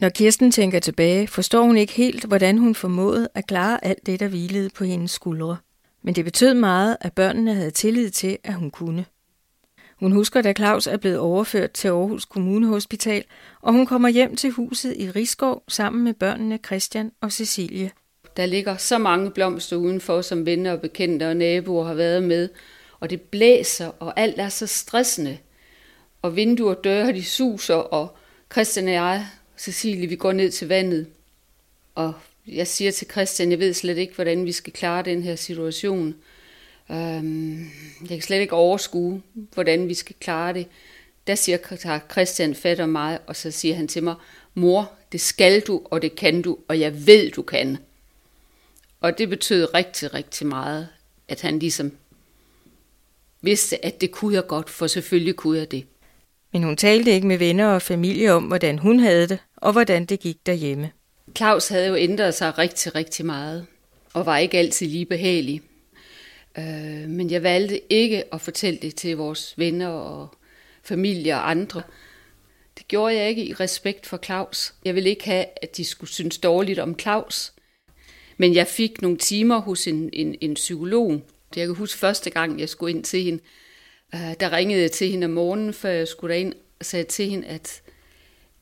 Når 0.00 0.08
Kirsten 0.08 0.50
tænker 0.50 0.78
tilbage, 0.78 1.26
forstår 1.26 1.62
hun 1.62 1.76
ikke 1.76 1.92
helt, 1.92 2.24
hvordan 2.24 2.58
hun 2.58 2.74
formåede 2.74 3.28
at 3.34 3.46
klare 3.46 3.84
alt 3.84 4.06
det, 4.06 4.20
der 4.20 4.28
hvilede 4.28 4.70
på 4.70 4.84
hendes 4.84 5.10
skuldre. 5.10 5.56
Men 6.04 6.14
det 6.14 6.24
betød 6.24 6.54
meget, 6.54 6.96
at 7.00 7.12
børnene 7.12 7.54
havde 7.54 7.70
tillid 7.70 8.10
til, 8.10 8.38
at 8.44 8.54
hun 8.54 8.70
kunne. 8.70 9.04
Hun 10.00 10.12
husker, 10.12 10.42
da 10.42 10.52
Claus 10.52 10.86
er 10.86 10.96
blevet 10.96 11.18
overført 11.18 11.70
til 11.70 11.88
Aarhus 11.88 12.24
Kommunehospital, 12.24 13.24
og 13.60 13.72
hun 13.72 13.86
kommer 13.86 14.08
hjem 14.08 14.36
til 14.36 14.50
huset 14.50 14.96
i 14.96 15.10
Rigskov 15.10 15.62
sammen 15.68 16.04
med 16.04 16.14
børnene 16.14 16.58
Christian 16.66 17.12
og 17.20 17.32
Cecilie. 17.32 17.90
Der 18.36 18.46
ligger 18.46 18.76
så 18.76 18.98
mange 18.98 19.30
blomster 19.30 19.76
udenfor, 19.76 20.20
som 20.20 20.46
venner 20.46 20.72
og 20.72 20.80
bekendte 20.80 21.28
og 21.28 21.36
naboer 21.36 21.84
har 21.84 21.94
været 21.94 22.22
med, 22.22 22.48
og 23.00 23.10
det 23.10 23.20
blæser, 23.20 23.86
og 23.86 24.20
alt 24.20 24.40
er 24.40 24.48
så 24.48 24.66
stressende. 24.66 25.38
Og 26.22 26.36
vinduer 26.36 26.74
og 26.74 26.84
døre, 26.84 27.12
de 27.12 27.24
suser, 27.24 27.74
og 27.74 28.16
Christian 28.52 28.86
og 28.86 28.92
jeg, 28.92 29.26
Cecilie, 29.58 30.08
vi 30.08 30.16
går 30.16 30.32
ned 30.32 30.50
til 30.50 30.68
vandet. 30.68 31.06
Og 31.94 32.14
jeg 32.46 32.66
siger 32.66 32.90
til 32.90 33.10
Christian, 33.10 33.50
jeg 33.50 33.58
ved 33.58 33.74
slet 33.74 33.98
ikke, 33.98 34.14
hvordan 34.14 34.44
vi 34.44 34.52
skal 34.52 34.72
klare 34.72 35.02
den 35.02 35.22
her 35.22 35.36
situation. 35.36 36.14
Øhm, 36.90 37.60
jeg 38.00 38.08
kan 38.08 38.22
slet 38.22 38.40
ikke 38.40 38.52
overskue, 38.52 39.22
hvordan 39.34 39.88
vi 39.88 39.94
skal 39.94 40.16
klare 40.20 40.54
det. 40.54 40.66
Der 41.26 41.34
siger 41.34 41.58
Christian 42.10 42.54
fat 42.54 42.80
om 42.80 42.88
mig, 42.88 43.18
og 43.26 43.36
så 43.36 43.50
siger 43.50 43.74
han 43.74 43.88
til 43.88 44.02
mig, 44.02 44.14
mor, 44.54 44.92
det 45.12 45.20
skal 45.20 45.60
du, 45.60 45.82
og 45.84 46.02
det 46.02 46.16
kan 46.16 46.42
du, 46.42 46.58
og 46.68 46.80
jeg 46.80 47.06
ved, 47.06 47.30
du 47.30 47.42
kan. 47.42 47.78
Og 49.00 49.18
det 49.18 49.28
betød 49.28 49.74
rigtig, 49.74 50.14
rigtig 50.14 50.46
meget, 50.46 50.88
at 51.28 51.40
han 51.40 51.58
ligesom 51.58 51.92
vidste, 53.42 53.84
at 53.84 54.00
det 54.00 54.10
kunne 54.10 54.34
jeg 54.34 54.46
godt, 54.46 54.70
for 54.70 54.86
selvfølgelig 54.86 55.36
kunne 55.36 55.58
jeg 55.58 55.70
det. 55.70 55.84
Men 56.52 56.62
hun 56.62 56.76
talte 56.76 57.10
ikke 57.10 57.26
med 57.26 57.38
venner 57.38 57.66
og 57.66 57.82
familie 57.82 58.32
om, 58.32 58.44
hvordan 58.44 58.78
hun 58.78 59.00
havde 59.00 59.28
det, 59.28 59.38
og 59.56 59.72
hvordan 59.72 60.04
det 60.04 60.20
gik 60.20 60.46
derhjemme. 60.46 60.90
Claus 61.36 61.68
havde 61.68 61.86
jo 61.86 61.96
ændret 61.96 62.34
sig 62.34 62.58
rigtig, 62.58 62.94
rigtig 62.94 63.26
meget, 63.26 63.66
og 64.12 64.26
var 64.26 64.38
ikke 64.38 64.58
altid 64.58 64.86
lige 64.86 65.06
behagelig. 65.06 65.62
Øh, 66.58 67.08
men 67.08 67.30
jeg 67.30 67.42
valgte 67.42 67.92
ikke 67.92 68.34
at 68.34 68.40
fortælle 68.40 68.78
det 68.82 68.94
til 68.94 69.16
vores 69.16 69.54
venner 69.58 69.88
og 69.88 70.28
familie 70.82 71.34
og 71.34 71.50
andre. 71.50 71.82
Det 72.78 72.88
gjorde 72.88 73.14
jeg 73.14 73.28
ikke 73.28 73.46
i 73.46 73.52
respekt 73.52 74.06
for 74.06 74.16
Claus. 74.24 74.74
Jeg 74.84 74.94
ville 74.94 75.10
ikke 75.10 75.24
have, 75.24 75.44
at 75.62 75.76
de 75.76 75.84
skulle 75.84 76.10
synes 76.10 76.38
dårligt 76.38 76.78
om 76.78 76.98
Claus. 76.98 77.52
Men 78.36 78.54
jeg 78.54 78.66
fik 78.66 79.02
nogle 79.02 79.16
timer 79.16 79.58
hos 79.58 79.86
en, 79.86 80.10
en, 80.12 80.34
en 80.40 80.54
psykolog. 80.54 81.22
Jeg 81.56 81.66
kan 81.66 81.74
huske 81.74 81.98
første 81.98 82.30
gang, 82.30 82.60
jeg 82.60 82.68
skulle 82.68 82.96
ind 82.96 83.04
til 83.04 83.22
hende. 83.22 83.42
Øh, 84.14 84.34
der 84.40 84.52
ringede 84.52 84.82
jeg 84.82 84.92
til 84.92 85.10
hende 85.10 85.24
om 85.24 85.30
morgenen, 85.30 85.74
før 85.74 85.90
jeg 85.90 86.08
skulle 86.08 86.34
derind, 86.34 86.52
og 86.78 86.86
sagde 86.86 87.04
til 87.04 87.30
hende, 87.30 87.46
at, 87.46 87.82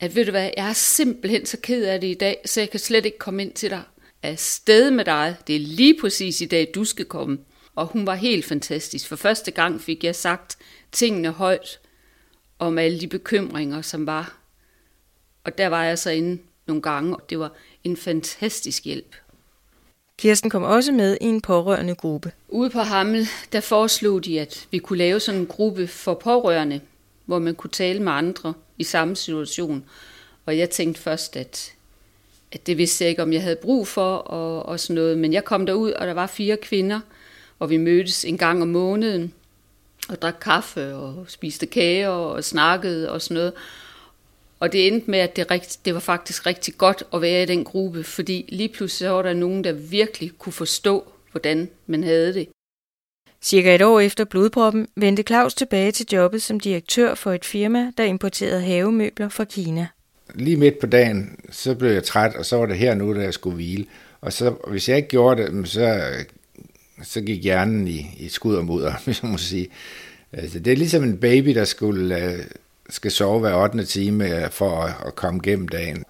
at 0.03 0.15
ved 0.15 0.25
du 0.25 0.31
hvad, 0.31 0.49
jeg 0.57 0.69
er 0.69 0.73
simpelthen 0.73 1.45
så 1.45 1.57
ked 1.61 1.85
af 1.85 2.01
det 2.01 2.07
i 2.07 2.13
dag, 2.13 2.41
så 2.45 2.61
jeg 2.61 2.69
kan 2.69 2.79
slet 2.79 3.05
ikke 3.05 3.17
komme 3.17 3.41
ind 3.41 3.53
til 3.53 3.69
dig. 3.69 3.81
Af 4.23 4.39
sted 4.39 4.91
med 4.91 5.05
dig. 5.05 5.35
Det 5.47 5.55
er 5.55 5.59
lige 5.59 5.97
præcis 6.01 6.41
i 6.41 6.45
dag, 6.45 6.71
du 6.75 6.85
skal 6.85 7.05
komme. 7.05 7.37
Og 7.75 7.85
hun 7.85 8.07
var 8.07 8.15
helt 8.15 8.45
fantastisk. 8.45 9.07
For 9.07 9.15
første 9.15 9.51
gang 9.51 9.81
fik 9.81 10.03
jeg 10.03 10.15
sagt 10.15 10.57
tingene 10.91 11.31
højt 11.31 11.79
om 12.59 12.77
alle 12.77 12.99
de 12.99 13.07
bekymringer, 13.07 13.81
som 13.81 14.07
var. 14.07 14.37
Og 15.43 15.57
der 15.57 15.67
var 15.67 15.83
jeg 15.83 15.99
så 15.99 16.09
inde 16.09 16.41
nogle 16.67 16.81
gange, 16.81 17.15
og 17.15 17.29
det 17.29 17.39
var 17.39 17.51
en 17.83 17.97
fantastisk 17.97 18.85
hjælp. 18.85 19.15
Kirsten 20.17 20.49
kom 20.49 20.63
også 20.63 20.91
med 20.91 21.17
i 21.21 21.25
en 21.25 21.41
pårørende 21.41 21.95
gruppe. 21.95 22.31
Ude 22.47 22.69
på 22.69 22.79
Hammel, 22.79 23.27
der 23.51 23.59
foreslog 23.59 24.25
de, 24.25 24.41
at 24.41 24.67
vi 24.71 24.77
kunne 24.77 24.97
lave 24.97 25.19
sådan 25.19 25.41
en 25.41 25.47
gruppe 25.47 25.87
for 25.87 26.13
pårørende, 26.13 26.81
hvor 27.25 27.39
man 27.39 27.55
kunne 27.55 27.71
tale 27.71 27.99
med 27.99 28.11
andre 28.11 28.53
i 28.77 28.83
samme 28.83 29.15
situation. 29.15 29.83
Og 30.45 30.57
jeg 30.57 30.69
tænkte 30.69 31.01
først, 31.01 31.35
at, 31.35 31.73
at 32.51 32.67
det 32.67 32.77
vidste 32.77 33.03
jeg 33.03 33.09
ikke, 33.09 33.21
om 33.21 33.33
jeg 33.33 33.41
havde 33.41 33.55
brug 33.55 33.87
for 33.87 34.15
og, 34.15 34.65
og 34.65 34.79
sådan 34.79 34.95
noget. 34.95 35.17
Men 35.17 35.33
jeg 35.33 35.45
kom 35.45 35.65
derud, 35.65 35.91
og 35.91 36.07
der 36.07 36.13
var 36.13 36.27
fire 36.27 36.57
kvinder, 36.57 36.99
og 37.59 37.69
vi 37.69 37.77
mødtes 37.77 38.25
en 38.25 38.37
gang 38.37 38.61
om 38.61 38.67
måneden 38.67 39.33
og 40.09 40.21
drak 40.21 40.37
kaffe 40.41 40.95
og 40.95 41.25
spiste 41.27 41.65
kage 41.65 42.09
og 42.09 42.43
snakkede 42.43 43.11
og 43.11 43.21
sådan 43.21 43.35
noget. 43.35 43.53
Og 44.59 44.71
det 44.71 44.87
endte 44.87 45.11
med, 45.11 45.19
at 45.19 45.35
det, 45.35 45.51
rigt, 45.51 45.79
det 45.85 45.93
var 45.93 45.99
faktisk 45.99 46.45
rigtig 46.45 46.77
godt 46.77 47.03
at 47.13 47.21
være 47.21 47.43
i 47.43 47.45
den 47.45 47.63
gruppe, 47.63 48.03
fordi 48.03 48.45
lige 48.49 48.69
pludselig 48.69 49.11
var 49.11 49.21
der 49.21 49.33
nogen, 49.33 49.63
der 49.63 49.71
virkelig 49.71 50.31
kunne 50.37 50.53
forstå, 50.53 51.13
hvordan 51.31 51.69
man 51.87 52.03
havde 52.03 52.33
det. 52.33 52.47
Cirka 53.43 53.75
et 53.75 53.81
år 53.81 53.99
efter 53.99 54.25
blodproppen 54.25 54.87
vendte 54.95 55.23
Claus 55.23 55.53
tilbage 55.53 55.91
til 55.91 56.05
jobbet 56.13 56.41
som 56.41 56.59
direktør 56.59 57.15
for 57.15 57.31
et 57.31 57.45
firma, 57.45 57.91
der 57.97 58.03
importerede 58.03 58.61
havemøbler 58.61 59.29
fra 59.29 59.43
Kina. 59.43 59.87
Lige 60.35 60.57
midt 60.57 60.79
på 60.79 60.87
dagen, 60.87 61.39
så 61.51 61.75
blev 61.75 61.91
jeg 61.91 62.03
træt, 62.03 62.35
og 62.35 62.45
så 62.45 62.57
var 62.57 62.65
det 62.65 62.77
her 62.77 62.95
nu, 62.95 63.13
der 63.13 63.21
jeg 63.21 63.33
skulle 63.33 63.55
hvile. 63.55 63.85
Og 64.21 64.33
så, 64.33 64.55
hvis 64.67 64.89
jeg 64.89 64.97
ikke 64.97 65.09
gjorde 65.09 65.43
det, 65.43 65.67
så, 65.67 66.01
så 67.03 67.21
gik 67.21 67.43
hjernen 67.43 67.87
i, 67.87 68.15
i 68.19 68.27
skud 68.29 68.55
og 68.55 68.65
mudder, 68.65 68.93
hvis 69.05 69.23
man 69.23 69.31
må 69.31 69.37
sige. 69.37 69.67
Altså, 70.33 70.59
det 70.59 70.73
er 70.73 70.77
ligesom 70.77 71.03
en 71.03 71.17
baby, 71.17 71.49
der 71.55 71.65
skulle 71.65 72.23
øh, 72.23 72.39
skal 72.89 73.11
sove 73.11 73.39
hver 73.39 73.55
8. 73.55 73.85
time 73.85 74.43
øh, 74.43 74.51
for 74.51 74.81
at, 74.81 74.93
at 75.05 75.15
komme 75.15 75.39
gennem 75.43 75.67
dagen. 75.67 76.03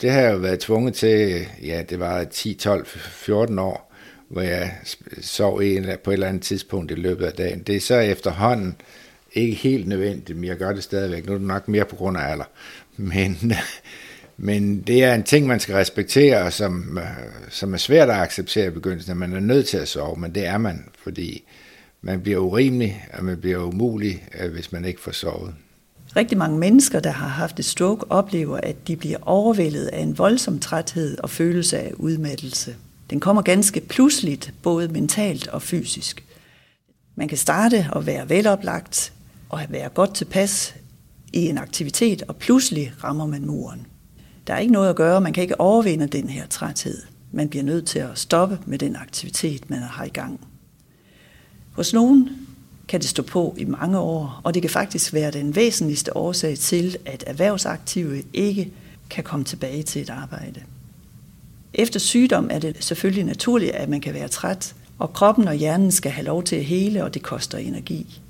Det 0.00 0.10
har 0.10 0.20
jeg 0.20 0.32
jo 0.32 0.38
været 0.38 0.60
tvunget 0.60 0.94
til, 0.94 1.46
ja, 1.62 1.82
det 1.90 2.00
var 2.00 2.24
10, 2.24 2.54
12, 2.54 2.86
14 2.86 3.58
år, 3.58 3.87
hvor 4.28 4.40
jeg 4.40 4.72
sov 5.20 5.58
en, 5.58 5.86
på 6.04 6.10
et 6.10 6.14
eller 6.14 6.26
andet 6.26 6.42
tidspunkt 6.42 6.90
i 6.90 6.94
løbet 6.94 7.26
af 7.26 7.32
dagen. 7.32 7.62
Det 7.62 7.76
er 7.76 7.80
så 7.80 7.94
efterhånden 7.94 8.76
ikke 9.32 9.56
helt 9.56 9.88
nødvendigt, 9.88 10.38
men 10.38 10.48
jeg 10.48 10.56
gør 10.56 10.72
det 10.72 10.82
stadigvæk. 10.82 11.26
Nu 11.26 11.32
er 11.32 11.38
det 11.38 11.46
nok 11.46 11.68
mere 11.68 11.84
på 11.84 11.96
grund 11.96 12.18
af 12.18 12.30
alder. 12.30 12.44
Men, 12.96 13.52
men 14.36 14.80
det 14.80 15.04
er 15.04 15.14
en 15.14 15.22
ting, 15.22 15.46
man 15.46 15.60
skal 15.60 15.74
respektere, 15.74 16.50
som, 16.50 16.98
øh, 16.98 17.04
som 17.48 17.74
er 17.74 17.78
svært 17.78 18.10
at 18.10 18.16
acceptere 18.16 18.66
i 18.66 18.70
begyndelsen. 18.70 19.16
Man 19.16 19.32
er 19.32 19.40
nødt 19.40 19.68
til 19.68 19.76
at 19.76 19.88
sove, 19.88 20.16
men 20.16 20.34
det 20.34 20.46
er 20.46 20.58
man, 20.58 20.84
fordi 21.02 21.44
man 22.02 22.20
bliver 22.20 22.38
urimelig, 22.38 23.06
og 23.12 23.24
man 23.24 23.38
bliver 23.40 23.58
umulig, 23.58 24.28
øh, 24.40 24.52
hvis 24.52 24.72
man 24.72 24.84
ikke 24.84 25.00
får 25.00 25.12
sovet. 25.12 25.54
Rigtig 26.16 26.38
mange 26.38 26.58
mennesker, 26.58 27.00
der 27.00 27.10
har 27.10 27.28
haft 27.28 27.58
et 27.58 27.64
stroke, 27.64 28.10
oplever, 28.10 28.60
at 28.62 28.88
de 28.88 28.96
bliver 28.96 29.18
overvældet 29.22 29.86
af 29.86 30.00
en 30.00 30.18
voldsom 30.18 30.58
træthed 30.58 31.18
og 31.18 31.30
følelse 31.30 31.78
af 31.78 31.92
udmattelse. 31.96 32.76
Den 33.10 33.20
kommer 33.20 33.42
ganske 33.42 33.80
pludseligt, 33.80 34.54
både 34.62 34.88
mentalt 34.88 35.48
og 35.48 35.62
fysisk. 35.62 36.24
Man 37.14 37.28
kan 37.28 37.38
starte 37.38 37.86
og 37.92 38.06
være 38.06 38.28
veloplagt 38.28 39.12
og 39.48 39.60
være 39.68 39.88
godt 39.88 40.14
tilpas 40.14 40.74
i 41.32 41.48
en 41.48 41.58
aktivitet, 41.58 42.22
og 42.22 42.36
pludselig 42.36 42.92
rammer 43.04 43.26
man 43.26 43.46
muren. 43.46 43.86
Der 44.46 44.54
er 44.54 44.58
ikke 44.58 44.72
noget 44.72 44.90
at 44.90 44.96
gøre, 44.96 45.20
man 45.20 45.32
kan 45.32 45.42
ikke 45.42 45.60
overvinde 45.60 46.06
den 46.06 46.28
her 46.28 46.46
træthed. 46.46 47.02
Man 47.32 47.48
bliver 47.48 47.62
nødt 47.62 47.86
til 47.86 47.98
at 47.98 48.18
stoppe 48.18 48.58
med 48.66 48.78
den 48.78 48.96
aktivitet, 48.96 49.70
man 49.70 49.78
har 49.78 50.04
i 50.04 50.08
gang. 50.08 50.40
Hos 51.72 51.92
nogen 51.92 52.30
kan 52.88 53.00
det 53.00 53.08
stå 53.08 53.22
på 53.22 53.54
i 53.58 53.64
mange 53.64 53.98
år, 53.98 54.40
og 54.44 54.54
det 54.54 54.62
kan 54.62 54.70
faktisk 54.70 55.12
være 55.12 55.30
den 55.30 55.56
væsentligste 55.56 56.16
årsag 56.16 56.58
til, 56.58 56.96
at 57.06 57.24
erhvervsaktive 57.26 58.22
ikke 58.32 58.72
kan 59.10 59.24
komme 59.24 59.44
tilbage 59.44 59.82
til 59.82 60.02
et 60.02 60.10
arbejde. 60.10 60.62
Efter 61.74 62.00
sygdom 62.00 62.48
er 62.50 62.58
det 62.58 62.76
selvfølgelig 62.84 63.24
naturligt, 63.24 63.72
at 63.72 63.88
man 63.88 64.00
kan 64.00 64.14
være 64.14 64.28
træt, 64.28 64.74
og 64.98 65.12
kroppen 65.12 65.48
og 65.48 65.54
hjernen 65.54 65.90
skal 65.90 66.12
have 66.12 66.26
lov 66.26 66.42
til 66.42 66.56
at 66.56 66.64
hele, 66.64 67.04
og 67.04 67.14
det 67.14 67.22
koster 67.22 67.58
energi. 67.58 68.20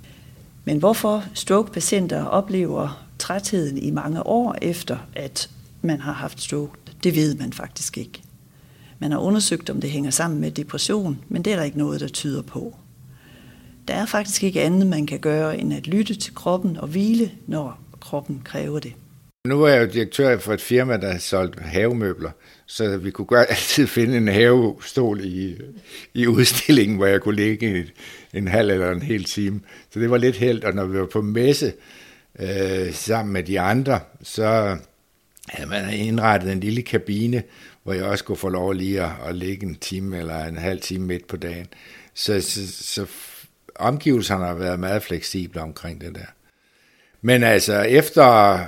Men 0.65 0.79
hvorfor 0.79 1.25
stroke-patienter 1.35 2.25
oplever 2.25 3.07
trætheden 3.19 3.79
i 3.79 3.91
mange 3.91 4.27
år 4.27 4.57
efter, 4.63 4.99
at 5.15 5.51
man 5.83 6.01
har 6.01 6.13
haft 6.13 6.43
stroke, 6.43 6.79
det 7.05 7.17
ved 7.17 7.35
man 7.35 7.53
faktisk 7.53 7.99
ikke. 7.99 8.23
Man 8.99 9.13
har 9.13 9.19
undersøgt, 9.19 9.71
om 9.71 9.81
det 9.81 9.91
hænger 9.91 10.11
sammen 10.11 10.41
med 10.41 10.51
depression, 10.51 11.19
men 11.29 11.43
det 11.43 11.53
er 11.53 11.57
der 11.57 11.63
ikke 11.63 11.79
noget, 11.79 12.01
der 12.01 12.09
tyder 12.09 12.43
på. 12.43 12.77
Der 13.89 13.95
er 13.95 14.07
faktisk 14.07 14.45
ikke 14.45 14.63
andet, 14.63 14.87
man 14.87 15.07
kan 15.07 15.19
gøre, 15.19 15.59
end 15.59 15.75
at 15.75 15.87
lytte 15.87 16.15
til 16.15 16.35
kroppen 16.35 16.77
og 16.77 16.89
hvile, 16.89 17.31
når 17.47 17.81
kroppen 18.01 18.41
kræver 18.45 18.79
det. 18.79 18.93
Nu 19.49 19.63
er 19.63 19.69
jeg 19.69 19.81
jo 19.81 19.93
direktør 19.93 20.39
for 20.39 20.55
et 20.55 20.61
firma, 20.61 20.97
der 20.97 21.19
solgte 21.19 21.21
solgt 21.21 21.61
havemøbler, 21.61 22.31
så 22.67 22.97
vi 22.97 23.11
kunne 23.11 23.27
godt 23.27 23.49
altid 23.51 23.87
finde 23.87 24.17
en 24.17 24.29
havestol 24.29 25.21
i, 25.25 25.57
i 26.15 26.27
udstillingen, 26.27 26.97
hvor 26.97 27.07
jeg 27.07 27.21
kunne 27.21 27.37
ligge 27.37 27.79
en, 27.79 27.87
en 28.35 28.49
halv 28.49 28.71
eller 28.71 28.91
en 28.91 29.03
hel 29.03 29.25
time. 29.25 29.61
Så 29.91 30.01
det 30.01 30.11
var 30.11 30.17
lidt 30.17 30.37
held, 30.37 30.65
og 30.65 30.75
når 30.75 30.85
vi 30.85 30.99
var 30.99 31.07
på 31.07 31.23
messe 31.23 31.73
øh, 32.39 32.93
sammen 32.93 33.33
med 33.33 33.43
de 33.43 33.61
andre, 33.61 34.01
så 34.23 34.77
havde 35.49 35.69
man 35.71 35.95
indrettet 35.95 36.53
en 36.53 36.61
lille 36.61 36.83
kabine, 36.83 37.43
hvor 37.83 37.93
jeg 37.93 38.05
også 38.05 38.25
kunne 38.25 38.37
få 38.37 38.49
lov 38.49 38.73
lige 38.73 39.03
at, 39.03 39.11
at 39.27 39.35
ligge 39.35 39.67
en 39.67 39.75
time 39.75 40.19
eller 40.19 40.45
en 40.45 40.59
halv 40.59 40.81
time 40.81 41.07
midt 41.07 41.27
på 41.27 41.37
dagen. 41.37 41.67
Så, 42.15 42.41
så, 42.41 42.73
så 42.73 43.07
omgivelserne 43.75 44.47
har 44.47 44.55
været 44.55 44.81
meget 44.81 45.03
fleksible 45.03 45.61
omkring 45.61 46.01
det 46.01 46.15
der. 46.15 46.27
Men 47.23 47.43
altså, 47.43 47.81
efter, 47.81 48.59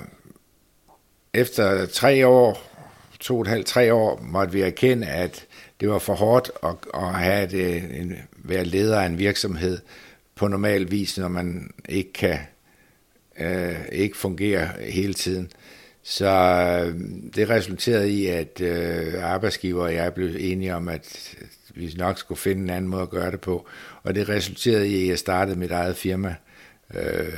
efter 1.35 1.87
tre 1.87 2.27
år, 2.27 2.71
to 3.21 3.35
og 3.37 3.43
et 3.43 3.49
halvt, 3.49 3.66
tre 3.66 3.95
år, 3.95 4.21
måtte 4.23 4.53
vi 4.53 4.61
erkende, 4.61 5.07
at 5.07 5.47
det 5.81 5.88
var 5.88 5.99
for 5.99 6.14
hårdt 6.14 6.51
at, 6.62 6.75
at 6.95 7.14
have 7.14 7.47
det, 7.47 7.77
en, 8.01 8.16
være 8.35 8.64
leder 8.64 9.01
af 9.01 9.07
en 9.07 9.19
virksomhed 9.19 9.79
på 10.35 10.49
normal 10.49 10.90
vis, 10.90 11.19
når 11.19 11.29
man 11.29 11.71
ikke 11.88 12.12
kan 12.12 12.38
øh, 13.40 13.77
ikke 13.93 14.16
fungere 14.16 14.69
hele 14.81 15.14
tiden. 15.14 15.53
Så 16.03 16.27
øh, 16.27 17.01
det 17.35 17.51
resulterede 17.51 18.11
i, 18.11 18.27
at 18.27 18.61
øh, 18.61 19.25
arbejdsgiver 19.25 19.83
og 19.83 19.95
jeg 19.95 20.14
blev 20.14 20.37
enige 20.38 20.75
om, 20.75 20.88
at 20.88 21.35
vi 21.75 21.95
nok 21.99 22.19
skulle 22.19 22.38
finde 22.38 22.62
en 22.62 22.71
anden 22.71 22.90
måde 22.90 23.03
at 23.03 23.11
gøre 23.11 23.31
det 23.31 23.40
på. 23.40 23.66
Og 24.03 24.14
det 24.14 24.29
resulterede 24.29 24.88
i, 24.88 25.03
at 25.03 25.09
jeg 25.09 25.19
startede 25.19 25.59
mit 25.59 25.71
eget 25.71 25.97
firma 25.97 26.35
øh, 26.95 27.33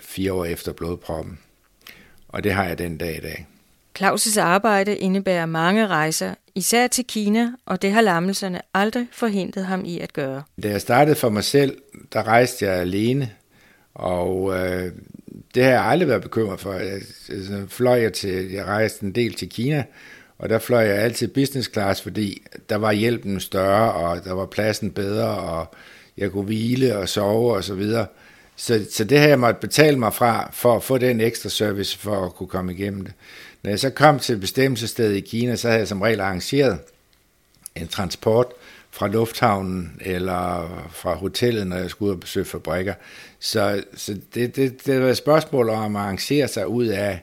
fire 0.00 0.32
år 0.32 0.44
efter 0.44 0.72
blodproppen. 0.72 1.38
Og 2.32 2.44
det 2.44 2.52
har 2.52 2.64
jeg 2.64 2.78
den 2.78 2.96
dag 2.96 3.16
i 3.16 3.20
dag. 3.20 3.46
Claus' 3.98 4.40
arbejde 4.40 4.96
indebærer 4.96 5.46
mange 5.46 5.86
rejser, 5.86 6.34
især 6.54 6.86
til 6.86 7.04
Kina, 7.04 7.52
og 7.66 7.82
det 7.82 7.92
har 7.92 8.00
lammelserne 8.00 8.60
aldrig 8.74 9.06
forhindret 9.12 9.66
ham 9.66 9.84
i 9.84 10.00
at 10.00 10.12
gøre. 10.12 10.42
Da 10.62 10.68
jeg 10.68 10.80
startede 10.80 11.16
for 11.16 11.28
mig 11.28 11.44
selv, 11.44 11.78
der 12.12 12.22
rejste 12.22 12.66
jeg 12.66 12.74
alene, 12.74 13.30
og 13.94 14.54
øh, 14.54 14.92
det 15.54 15.64
har 15.64 15.70
jeg 15.70 15.84
aldrig 15.84 16.08
været 16.08 16.22
bekymret 16.22 16.60
for. 16.60 16.72
Jeg, 16.72 16.92
altså, 17.28 17.64
fløj 17.68 18.02
jeg 18.02 18.12
til, 18.12 18.50
jeg 18.50 18.64
rejste 18.64 19.04
en 19.06 19.14
del 19.14 19.34
til 19.34 19.48
Kina, 19.48 19.84
og 20.38 20.48
der 20.48 20.58
fløj 20.58 20.86
jeg 20.86 20.98
altid 20.98 21.28
business 21.28 21.72
class, 21.72 22.02
fordi 22.02 22.42
der 22.68 22.76
var 22.76 22.92
hjælpen 22.92 23.40
større, 23.40 23.92
og 23.92 24.24
der 24.24 24.32
var 24.32 24.46
pladsen 24.46 24.90
bedre, 24.90 25.28
og 25.28 25.74
jeg 26.16 26.30
kunne 26.30 26.44
hvile 26.44 26.96
og 26.96 27.08
sove 27.08 27.54
og 27.54 27.64
så 27.64 27.74
videre. 27.74 28.06
Så, 28.62 28.86
så 28.90 29.04
det 29.04 29.18
har 29.18 29.28
jeg 29.28 29.40
måtte 29.40 29.60
betale 29.60 29.98
mig 29.98 30.14
fra, 30.14 30.50
for 30.52 30.76
at 30.76 30.82
få 30.82 30.98
den 30.98 31.20
ekstra 31.20 31.48
service, 31.48 31.98
for 31.98 32.26
at 32.26 32.34
kunne 32.34 32.48
komme 32.48 32.72
igennem 32.72 33.04
det. 33.04 33.12
Når 33.62 33.70
jeg 33.70 33.80
så 33.80 33.90
kom 33.90 34.18
til 34.18 34.36
bestemmelsesstedet 34.36 35.16
i 35.16 35.20
Kina, 35.20 35.56
så 35.56 35.68
havde 35.68 35.78
jeg 35.78 35.88
som 35.88 36.02
regel 36.02 36.20
arrangeret 36.20 36.78
en 37.74 37.88
transport 37.88 38.46
fra 38.90 39.08
lufthavnen 39.08 40.00
eller 40.00 40.68
fra 40.92 41.14
hotellet, 41.14 41.66
når 41.66 41.76
jeg 41.76 41.90
skulle 41.90 42.08
ud 42.08 42.14
og 42.14 42.20
besøge 42.20 42.44
fabrikker. 42.44 42.94
Så, 43.40 43.84
så 43.94 44.16
det, 44.34 44.56
det, 44.56 44.86
det 44.86 45.00
var 45.00 45.08
et 45.08 45.16
spørgsmål 45.16 45.68
om 45.68 45.96
at 45.96 46.02
arrangere 46.02 46.48
sig 46.48 46.66
ud 46.66 46.86
af 46.86 47.20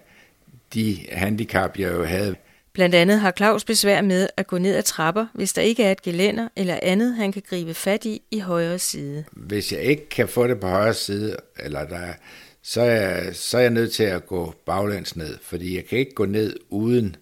de 0.74 0.98
handicap, 1.12 1.80
jeg 1.80 1.94
jo 1.94 2.04
havde. 2.06 2.36
Blandt 2.80 2.96
andet 2.96 3.20
har 3.20 3.32
Claus 3.32 3.64
besvær 3.64 4.02
med 4.02 4.28
at 4.38 4.48
gå 4.48 4.58
ned 4.58 4.76
ad 4.76 4.84
trapper, 4.84 5.28
hvis 5.34 5.54
der 5.54 5.62
ikke 5.62 5.84
er 5.84 5.92
et 5.92 6.02
gelænder 6.02 6.48
eller 6.56 6.80
andet, 6.82 7.16
han 7.16 7.32
kan 7.32 7.44
gribe 7.50 7.74
fat 7.74 8.06
i 8.06 8.22
i 8.32 8.40
højre 8.40 8.80
side. 8.80 9.26
Hvis 9.32 9.72
jeg 9.72 9.82
ikke 9.82 10.10
kan 10.10 10.28
få 10.28 10.48
det 10.48 10.60
på 10.60 10.68
højre 10.68 10.94
side, 10.94 11.38
eller 11.60 11.86
der, 11.86 12.14
så, 12.62 12.82
er 12.82 12.86
jeg, 12.86 13.36
så 13.36 13.58
er 13.58 13.62
jeg 13.62 13.70
nødt 13.70 13.92
til 13.92 14.04
at 14.04 14.28
gå 14.28 14.54
baglæns 14.66 15.16
ned, 15.16 15.38
fordi 15.42 15.76
jeg 15.76 15.86
kan 15.86 15.98
ikke 15.98 16.14
gå 16.14 16.26
ned 16.26 16.56
uden 16.70 17.16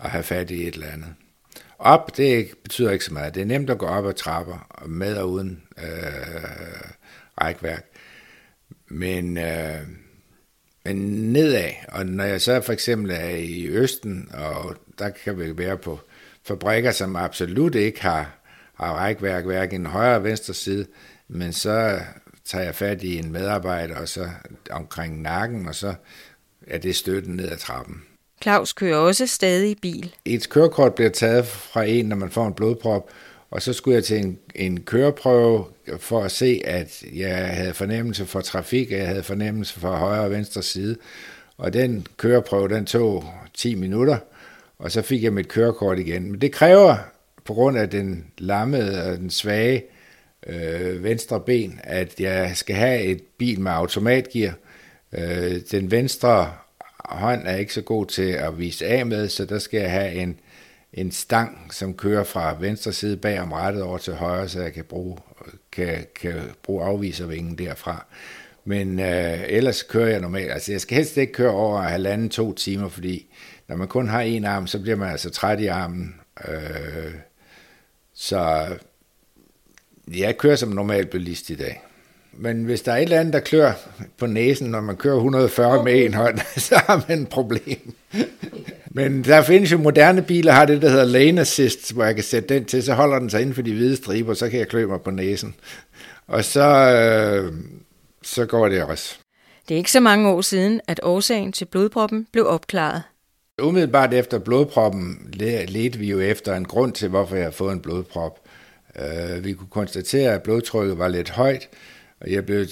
at 0.00 0.10
have 0.10 0.24
fat 0.24 0.50
i 0.50 0.68
et 0.68 0.74
eller 0.74 0.86
andet. 0.86 1.14
Op, 1.78 2.16
det 2.16 2.48
betyder 2.62 2.90
ikke 2.90 3.04
så 3.04 3.12
meget. 3.12 3.34
Det 3.34 3.40
er 3.40 3.46
nemt 3.46 3.70
at 3.70 3.78
gå 3.78 3.86
op 3.86 4.06
ad 4.06 4.14
trapper, 4.14 4.84
med 4.86 5.16
og 5.16 5.30
uden 5.30 5.62
øh, 5.78 6.44
rækværk. 7.40 7.86
Men, 8.86 9.38
øh, 9.38 9.80
men 10.84 10.96
nedad, 11.32 11.70
og 11.88 12.06
når 12.06 12.24
jeg 12.24 12.40
så 12.40 12.60
for 12.60 12.72
eksempel 12.72 13.10
er 13.10 13.36
i 13.36 13.66
Østen, 13.68 14.30
og 14.34 14.76
der 14.98 15.08
kan 15.08 15.38
vi 15.38 15.58
være 15.58 15.76
på 15.76 16.00
fabrikker, 16.44 16.90
som 16.90 17.16
absolut 17.16 17.74
ikke 17.74 18.02
har, 18.02 18.38
har 18.74 18.92
rækværk, 18.92 19.44
hverken 19.44 19.86
højre 19.86 20.16
og 20.16 20.24
venstre 20.24 20.54
side, 20.54 20.86
men 21.28 21.52
så 21.52 22.00
tager 22.44 22.64
jeg 22.64 22.74
fat 22.74 23.02
i 23.02 23.18
en 23.18 23.32
medarbejder, 23.32 23.96
og 23.96 24.08
så 24.08 24.28
omkring 24.70 25.22
nakken, 25.22 25.68
og 25.68 25.74
så 25.74 25.94
er 26.66 26.78
det 26.78 26.96
støtten 26.96 27.36
ned 27.36 27.50
ad 27.50 27.56
trappen. 27.56 28.02
Claus 28.42 28.72
kører 28.72 28.96
også 28.96 29.26
stadig 29.26 29.76
bil. 29.82 30.14
Et 30.24 30.48
kørekort 30.48 30.94
bliver 30.94 31.10
taget 31.10 31.46
fra 31.46 31.84
en, 31.84 32.06
når 32.06 32.16
man 32.16 32.30
får 32.30 32.46
en 32.46 32.54
blodprop, 32.54 33.10
og 33.50 33.62
så 33.62 33.72
skulle 33.72 33.94
jeg 33.94 34.04
til 34.04 34.18
en, 34.18 34.38
en 34.54 34.80
køreprøve 34.80 35.64
for 35.98 36.22
at 36.22 36.32
se, 36.32 36.60
at 36.64 37.02
jeg 37.14 37.48
havde 37.48 37.74
fornemmelse 37.74 38.26
for 38.26 38.40
trafik, 38.40 38.90
jeg 38.90 39.08
havde 39.08 39.22
fornemmelse 39.22 39.80
for 39.80 39.96
højre 39.96 40.24
og 40.24 40.30
venstre 40.30 40.62
side. 40.62 40.96
Og 41.58 41.72
den 41.72 42.06
køreprøve, 42.16 42.68
den 42.68 42.86
tog 42.86 43.24
10 43.54 43.74
minutter, 43.74 44.18
og 44.78 44.90
så 44.90 45.02
fik 45.02 45.22
jeg 45.22 45.32
mit 45.32 45.48
kørekort 45.48 45.98
igen. 45.98 46.30
Men 46.30 46.40
det 46.40 46.52
kræver, 46.52 46.96
på 47.44 47.54
grund 47.54 47.78
af 47.78 47.90
den 47.90 48.24
lammede 48.38 49.04
og 49.04 49.18
den 49.18 49.30
svage 49.30 49.84
øh, 50.46 51.04
venstre 51.04 51.40
ben, 51.40 51.80
at 51.84 52.20
jeg 52.20 52.52
skal 52.54 52.76
have 52.76 53.02
et 53.02 53.22
bil 53.38 53.60
med 53.60 53.72
automatgear. 53.72 54.54
Øh, 55.12 55.60
den 55.70 55.90
venstre 55.90 56.52
hånd 56.98 57.46
er 57.46 57.56
ikke 57.56 57.74
så 57.74 57.82
god 57.82 58.06
til 58.06 58.30
at 58.30 58.58
vise 58.58 58.86
af 58.86 59.06
med, 59.06 59.28
så 59.28 59.44
der 59.44 59.58
skal 59.58 59.80
jeg 59.80 59.90
have 59.90 60.12
en, 60.12 60.40
en 60.92 61.12
stang, 61.12 61.74
som 61.74 61.94
kører 61.94 62.24
fra 62.24 62.56
venstre 62.60 62.92
side 62.92 63.16
bag 63.16 63.40
om 63.40 63.52
rettet 63.52 63.82
over 63.82 63.98
til 63.98 64.14
højre, 64.14 64.48
så 64.48 64.62
jeg 64.62 64.72
kan 64.72 64.84
bruge, 64.84 65.18
kan, 65.72 66.06
kan 66.20 66.34
bruge 66.62 66.84
afviservingen 66.84 67.58
derfra. 67.58 68.06
Men 68.64 69.00
øh, 69.00 69.40
ellers 69.46 69.82
kører 69.82 70.08
jeg 70.08 70.20
normalt. 70.20 70.50
Altså 70.50 70.72
jeg 70.72 70.80
skal 70.80 70.96
helst 70.96 71.16
ikke 71.16 71.32
køre 71.32 71.50
over 71.50 71.80
halvanden 71.80 72.28
to 72.28 72.54
timer, 72.54 72.88
fordi 72.88 73.26
når 73.68 73.76
man 73.76 73.88
kun 73.88 74.08
har 74.08 74.20
en 74.20 74.44
arm, 74.44 74.66
så 74.66 74.78
bliver 74.80 74.96
man 74.96 75.10
altså 75.10 75.30
træt 75.30 75.60
i 75.60 75.66
armen. 75.66 76.14
Øh, 76.48 77.14
så 78.14 78.66
jeg 80.14 80.38
kører 80.38 80.56
som 80.56 80.68
normal 80.68 81.06
bilist 81.06 81.50
i 81.50 81.54
dag. 81.54 81.82
Men 82.40 82.64
hvis 82.64 82.82
der 82.82 82.92
er 82.92 82.96
et 82.96 83.02
eller 83.02 83.20
andet, 83.20 83.32
der 83.32 83.40
klør 83.40 83.72
på 84.18 84.26
næsen, 84.26 84.70
når 84.70 84.80
man 84.80 84.96
kører 84.96 85.16
140 85.16 85.84
med 85.84 86.04
en 86.04 86.14
hånd, 86.14 86.38
så 86.68 86.76
har 86.86 87.04
man 87.08 87.22
et 87.22 87.28
problem. 87.28 87.94
Men 88.90 89.24
der 89.24 89.42
findes 89.42 89.72
jo 89.72 89.78
moderne 89.78 90.22
biler, 90.22 90.52
har 90.52 90.64
det, 90.64 90.82
der 90.82 90.88
hedder 90.88 91.04
lane 91.04 91.40
assist, 91.40 91.92
hvor 91.92 92.04
jeg 92.04 92.14
kan 92.14 92.24
sætte 92.24 92.54
den 92.54 92.64
til, 92.64 92.82
så 92.82 92.94
holder 92.94 93.18
den 93.18 93.30
sig 93.30 93.40
inden 93.40 93.54
for 93.54 93.62
de 93.62 93.74
hvide 93.74 93.96
striber, 93.96 94.34
så 94.34 94.48
kan 94.48 94.58
jeg 94.58 94.68
klø 94.68 94.86
mig 94.86 95.00
på 95.00 95.10
næsen. 95.10 95.54
Og 96.26 96.44
så, 96.44 96.64
øh, 96.64 97.52
så 98.22 98.46
går 98.46 98.68
det 98.68 98.82
også. 98.82 99.18
Det 99.68 99.74
er 99.74 99.78
ikke 99.78 99.92
så 99.92 100.00
mange 100.00 100.28
år 100.28 100.40
siden, 100.40 100.80
at 100.88 101.00
årsagen 101.02 101.52
til 101.52 101.64
blodproppen 101.64 102.26
blev 102.32 102.46
opklaret. 102.46 103.02
Umiddelbart 103.62 104.14
efter 104.14 104.38
blodproppen 104.38 105.28
ledte 105.32 105.98
vi 105.98 106.10
jo 106.10 106.20
efter 106.20 106.54
en 106.54 106.64
grund 106.64 106.92
til, 106.92 107.08
hvorfor 107.08 107.36
jeg 107.36 107.44
har 107.44 107.50
fået 107.50 107.72
en 107.72 107.80
blodprop. 107.80 108.38
Uh, 108.94 109.44
vi 109.44 109.52
kunne 109.52 109.68
konstatere, 109.70 110.34
at 110.34 110.42
blodtrykket 110.42 110.98
var 110.98 111.08
lidt 111.08 111.30
højt, 111.30 111.68
og 112.20 112.32
jeg 112.32 112.46
blev 112.46 112.66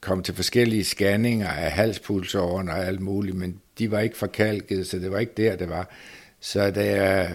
kom 0.00 0.22
til 0.22 0.34
forskellige 0.34 0.84
scanninger 0.84 1.48
af 1.48 1.72
halspulsåren 1.72 2.68
og 2.68 2.86
alt 2.86 3.00
muligt, 3.00 3.36
men 3.36 3.60
de 3.78 3.90
var 3.90 4.00
ikke 4.00 4.16
forkalket, 4.16 4.86
så 4.86 4.98
det 4.98 5.10
var 5.10 5.18
ikke 5.18 5.32
der, 5.36 5.56
det 5.56 5.68
var. 5.68 5.90
Så 6.40 6.70
da 6.70 6.84
jeg 6.84 7.34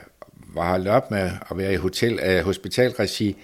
var 0.53 0.69
holdt 0.69 0.87
op 0.87 1.11
med 1.11 1.31
at 1.51 1.57
være 1.57 1.73
i 1.73 1.75
hotel, 1.75 2.37
uh, 2.37 2.45
hospitalregi, 2.45 3.35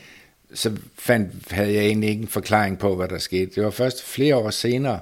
så 0.54 0.78
fandt, 0.96 1.52
havde 1.52 1.74
jeg 1.74 1.84
egentlig 1.84 2.10
ikke 2.10 2.22
en 2.22 2.28
forklaring 2.28 2.80
på, 2.80 2.96
hvad 2.96 3.08
der 3.08 3.18
skete. 3.18 3.56
Det 3.56 3.64
var 3.64 3.70
først 3.70 4.04
flere 4.04 4.36
år 4.36 4.50
senere, 4.50 5.00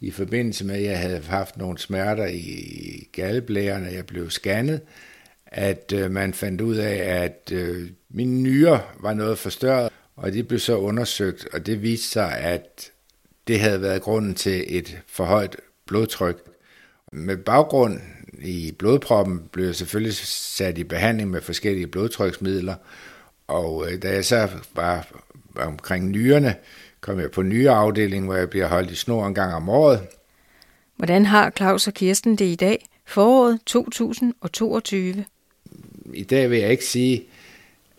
i 0.00 0.10
forbindelse 0.10 0.64
med, 0.64 0.74
at 0.74 0.82
jeg 0.82 0.98
havde 0.98 1.22
haft 1.28 1.56
nogle 1.56 1.78
smerter 1.78 2.26
i 2.26 3.08
galleblæren, 3.12 3.86
og 3.86 3.94
jeg 3.94 4.06
blev 4.06 4.30
scannet, 4.30 4.80
at 5.46 5.92
øh, 5.94 6.10
man 6.10 6.34
fandt 6.34 6.60
ud 6.60 6.76
af, 6.76 7.22
at 7.22 7.52
øh, 7.52 7.88
mine 8.10 8.42
nyrer 8.42 8.78
var 9.00 9.14
noget 9.14 9.38
forstørret, 9.38 9.92
og 10.18 10.32
det 10.32 10.48
blev 10.48 10.60
så 10.60 10.76
undersøgt, 10.76 11.48
og 11.52 11.66
det 11.66 11.82
viste 11.82 12.08
sig, 12.08 12.38
at 12.38 12.90
det 13.48 13.60
havde 13.60 13.82
været 13.82 14.02
grunden 14.02 14.34
til 14.34 14.64
et 14.68 14.98
for 15.06 15.24
højt 15.24 15.56
blodtryk. 15.86 16.36
Med 17.12 17.36
baggrund 17.36 18.00
i 18.42 18.72
blodproppen 18.78 19.42
blev 19.52 19.64
jeg 19.64 19.74
selvfølgelig 19.74 20.14
sat 20.14 20.78
i 20.78 20.84
behandling 20.84 21.30
med 21.30 21.40
forskellige 21.40 21.86
blodtryksmidler, 21.86 22.74
og 23.48 23.92
øh, 23.92 24.02
da 24.02 24.12
jeg 24.12 24.24
så 24.24 24.48
var 24.74 25.08
omkring 25.56 26.10
nyrerne, 26.10 26.54
kom 27.00 27.20
jeg 27.20 27.30
på 27.30 27.42
nye 27.42 27.70
afdeling, 27.70 28.24
hvor 28.24 28.36
jeg 28.36 28.50
bliver 28.50 28.66
holdt 28.66 28.90
i 28.90 28.94
snor 28.94 29.26
en 29.26 29.34
gang 29.34 29.54
om 29.54 29.68
året. 29.68 30.00
Hvordan 30.96 31.26
har 31.26 31.50
Claus 31.50 31.86
og 31.86 31.94
Kirsten 31.94 32.36
det 32.36 32.44
i 32.44 32.54
dag, 32.54 32.88
foråret 33.06 33.60
2022? 33.66 35.24
I 36.14 36.24
dag 36.24 36.50
vil 36.50 36.58
jeg 36.58 36.70
ikke 36.70 36.84
sige, 36.84 37.24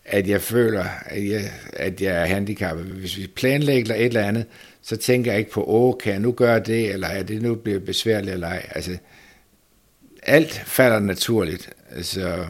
at 0.09 0.27
jeg 0.27 0.41
føler, 0.41 0.85
at 1.05 1.29
jeg, 1.29 1.51
at 1.73 2.01
jeg 2.01 2.21
er 2.21 2.25
handicappet. 2.25 2.85
Hvis 2.85 3.17
vi 3.17 3.27
planlægger 3.27 3.95
et 3.95 4.05
eller 4.05 4.23
andet, 4.23 4.45
så 4.81 4.97
tænker 4.97 5.31
jeg 5.31 5.39
ikke 5.39 5.51
på, 5.51 5.63
åh, 5.67 5.93
kan 6.03 6.11
jeg 6.11 6.19
nu 6.19 6.31
gøre 6.31 6.59
det, 6.59 6.93
eller 6.93 7.07
er 7.07 7.23
det 7.23 7.41
nu 7.41 7.55
bliver 7.55 7.79
besværligt 7.79 8.33
eller 8.33 8.47
ej. 8.47 8.65
Altså, 8.75 8.97
alt 10.23 10.61
falder 10.65 10.99
naturligt. 10.99 11.69
Altså, 11.95 12.45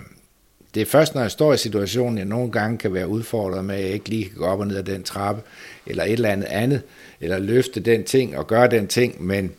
det 0.74 0.82
er 0.82 0.86
først, 0.86 1.16
når 1.16 1.22
jeg 1.22 1.32
står 1.32 1.54
i 1.54 1.58
situationen, 1.58 2.18
jeg 2.18 2.26
nogle 2.26 2.52
gange 2.52 2.78
kan 2.78 2.94
være 2.94 3.08
udfordret 3.08 3.66
med, 3.66 3.76
at 3.76 3.82
jeg 3.82 3.90
ikke 3.90 4.10
lige 4.10 4.26
kan 4.26 4.38
gå 4.38 4.46
op 4.46 4.60
og 4.60 4.68
ned 4.68 4.78
ad 4.78 4.84
den 4.84 5.04
trappe, 5.04 5.42
eller 5.86 6.04
et 6.04 6.12
eller 6.12 6.30
andet 6.30 6.46
andet, 6.46 6.82
eller 7.22 7.40
løfte 7.40 7.80
den 7.80 8.04
ting 8.04 8.38
og 8.38 8.48
gøre 8.48 8.68
den 8.68 8.88
ting, 8.88 9.24
men 9.24 9.52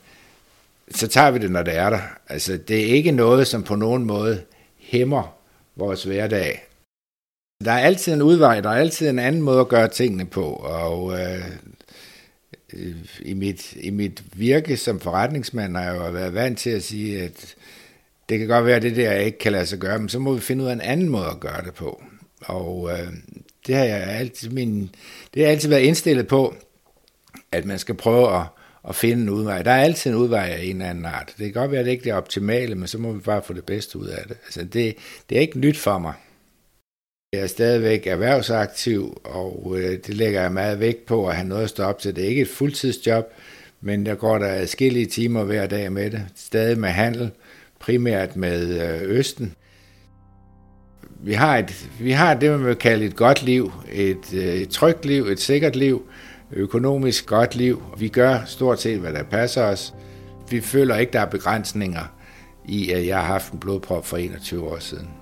så 0.94 1.08
tager 1.08 1.30
vi 1.30 1.38
det, 1.38 1.50
når 1.50 1.62
det 1.62 1.76
er 1.76 1.90
der. 1.90 2.00
Altså, 2.28 2.56
det 2.56 2.80
er 2.80 2.94
ikke 2.94 3.10
noget, 3.10 3.46
som 3.46 3.62
på 3.62 3.74
nogen 3.74 4.04
måde 4.04 4.40
hæmmer 4.78 5.36
vores 5.76 6.04
hverdag. 6.04 6.69
Der 7.64 7.72
er 7.72 7.78
altid 7.78 8.12
en 8.12 8.22
udvej, 8.22 8.60
der 8.60 8.70
er 8.70 8.74
altid 8.74 9.08
en 9.08 9.18
anden 9.18 9.42
måde 9.42 9.60
at 9.60 9.68
gøre 9.68 9.88
tingene 9.88 10.26
på, 10.26 10.44
og 10.52 11.20
øh, 11.20 11.44
i, 13.20 13.34
mit, 13.34 13.72
i 13.76 13.90
mit 13.90 14.22
virke 14.32 14.76
som 14.76 15.00
forretningsmand 15.00 15.76
har 15.76 15.84
jeg 15.84 15.96
jo 15.96 16.10
været 16.10 16.34
vant 16.34 16.58
til 16.58 16.70
at 16.70 16.82
sige, 16.82 17.22
at 17.22 17.54
det 18.28 18.38
kan 18.38 18.48
godt 18.48 18.66
være, 18.66 18.76
at 18.76 18.82
det 18.82 18.96
der 18.96 19.12
ikke 19.12 19.38
kan 19.38 19.52
lade 19.52 19.66
sig 19.66 19.78
gøre, 19.78 19.98
men 19.98 20.08
så 20.08 20.18
må 20.18 20.34
vi 20.34 20.40
finde 20.40 20.64
ud 20.64 20.68
af 20.68 20.72
en 20.72 20.80
anden 20.80 21.08
måde 21.08 21.26
at 21.26 21.40
gøre 21.40 21.64
det 21.64 21.74
på. 21.74 22.02
Og 22.40 22.90
øh, 22.92 23.12
det 23.66 23.74
har 23.74 23.84
jeg 23.84 24.02
altid, 24.02 24.50
min, 24.50 24.90
det 25.34 25.44
har 25.44 25.50
altid 25.50 25.68
været 25.68 25.82
indstillet 25.82 26.26
på, 26.26 26.54
at 27.52 27.64
man 27.64 27.78
skal 27.78 27.94
prøve 27.94 28.36
at, 28.36 28.46
at 28.88 28.94
finde 28.94 29.22
en 29.22 29.30
udvej. 29.30 29.62
Der 29.62 29.70
er 29.70 29.82
altid 29.82 30.10
en 30.10 30.16
udvej 30.16 30.48
af 30.48 30.62
en 30.62 30.76
eller 30.76 30.90
anden 30.90 31.04
art. 31.04 31.34
Det 31.38 31.52
kan 31.52 31.52
godt 31.52 31.70
være, 31.70 31.80
at 31.80 31.86
det 31.86 31.92
ikke 31.92 32.10
er 32.10 32.14
optimale, 32.14 32.74
men 32.74 32.88
så 32.88 32.98
må 32.98 33.12
vi 33.12 33.20
bare 33.20 33.42
få 33.42 33.52
det 33.52 33.64
bedste 33.64 33.98
ud 33.98 34.06
af 34.06 34.24
det. 34.28 34.36
Altså, 34.44 34.64
det, 34.64 34.96
det 35.28 35.36
er 35.36 35.40
ikke 35.40 35.58
nyt 35.58 35.78
for 35.78 35.98
mig. 35.98 36.14
Jeg 37.32 37.40
er 37.40 37.46
stadigvæk 37.46 38.06
erhvervsaktiv, 38.06 39.20
og 39.24 39.74
øh, 39.78 39.98
det 40.06 40.14
lægger 40.14 40.40
jeg 40.40 40.52
meget 40.52 40.80
vægt 40.80 41.06
på 41.06 41.28
at 41.28 41.36
have 41.36 41.48
noget 41.48 41.62
at 41.62 41.68
stå 41.68 41.82
op 41.82 41.98
til. 41.98 42.16
Det 42.16 42.24
er 42.24 42.28
ikke 42.28 42.42
et 42.42 42.48
fuldtidsjob, 42.48 43.24
men 43.80 44.06
der 44.06 44.14
går 44.14 44.38
der 44.38 44.46
adskillige 44.46 45.06
timer 45.06 45.44
hver 45.44 45.66
dag 45.66 45.92
med 45.92 46.10
det. 46.10 46.26
Stadig 46.34 46.78
med 46.78 46.88
handel, 46.88 47.30
primært 47.80 48.36
med 48.36 48.80
øh, 48.80 49.10
Østen. 49.18 49.54
Vi 51.20 51.32
har, 51.32 51.58
et, 51.58 51.88
vi 52.00 52.10
har 52.10 52.34
det, 52.34 52.50
man 52.50 52.66
vil 52.66 52.76
kalde 52.76 53.04
et 53.04 53.16
godt 53.16 53.42
liv, 53.42 53.72
et, 53.92 54.34
øh, 54.34 54.54
et 54.54 54.68
trygt 54.68 55.04
liv, 55.04 55.26
et 55.26 55.40
sikkert 55.40 55.76
liv, 55.76 56.08
økonomisk 56.52 57.26
godt 57.26 57.54
liv. 57.54 57.82
Vi 57.98 58.08
gør 58.08 58.38
stort 58.46 58.80
set, 58.80 58.98
hvad 58.98 59.12
der 59.12 59.22
passer 59.22 59.62
os. 59.62 59.94
Vi 60.50 60.60
føler 60.60 60.96
ikke, 60.96 61.12
der 61.12 61.20
er 61.20 61.30
begrænsninger 61.30 62.14
i, 62.68 62.90
at 62.90 63.06
jeg 63.06 63.16
har 63.16 63.26
haft 63.26 63.52
en 63.52 63.58
blodprop 63.58 64.06
for 64.06 64.16
21 64.16 64.70
år 64.70 64.78
siden. 64.78 65.19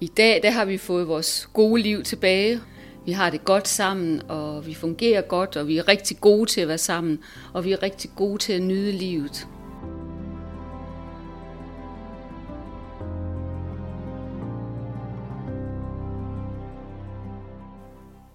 I 0.00 0.06
dag 0.06 0.42
der 0.42 0.50
har 0.50 0.64
vi 0.64 0.78
fået 0.78 1.08
vores 1.08 1.48
gode 1.52 1.82
liv 1.82 2.02
tilbage. 2.02 2.60
Vi 3.06 3.12
har 3.12 3.30
det 3.30 3.44
godt 3.44 3.68
sammen, 3.68 4.22
og 4.28 4.66
vi 4.66 4.74
fungerer 4.74 5.22
godt, 5.22 5.56
og 5.56 5.68
vi 5.68 5.78
er 5.78 5.88
rigtig 5.88 6.16
gode 6.20 6.50
til 6.50 6.60
at 6.60 6.68
være 6.68 6.78
sammen, 6.78 7.18
og 7.54 7.64
vi 7.64 7.72
er 7.72 7.82
rigtig 7.82 8.10
gode 8.16 8.38
til 8.38 8.52
at 8.52 8.62
nyde 8.62 8.92
livet. 8.92 9.48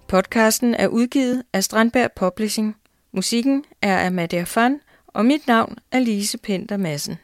Podcasten 0.08 0.76
er 0.76 0.88
udgivet 0.88 1.44
af 1.54 1.64
Strandberg 1.64 2.10
Publishing. 2.16 2.76
Musikken 3.12 3.66
er 3.82 3.98
af 3.98 4.12
Madia 4.12 4.44
Fan, 4.44 4.80
og 5.08 5.26
mit 5.26 5.48
navn 5.48 5.78
er 5.92 6.00
Lise 6.00 6.38
Penter 6.38 6.78
Madsen. 6.78 7.18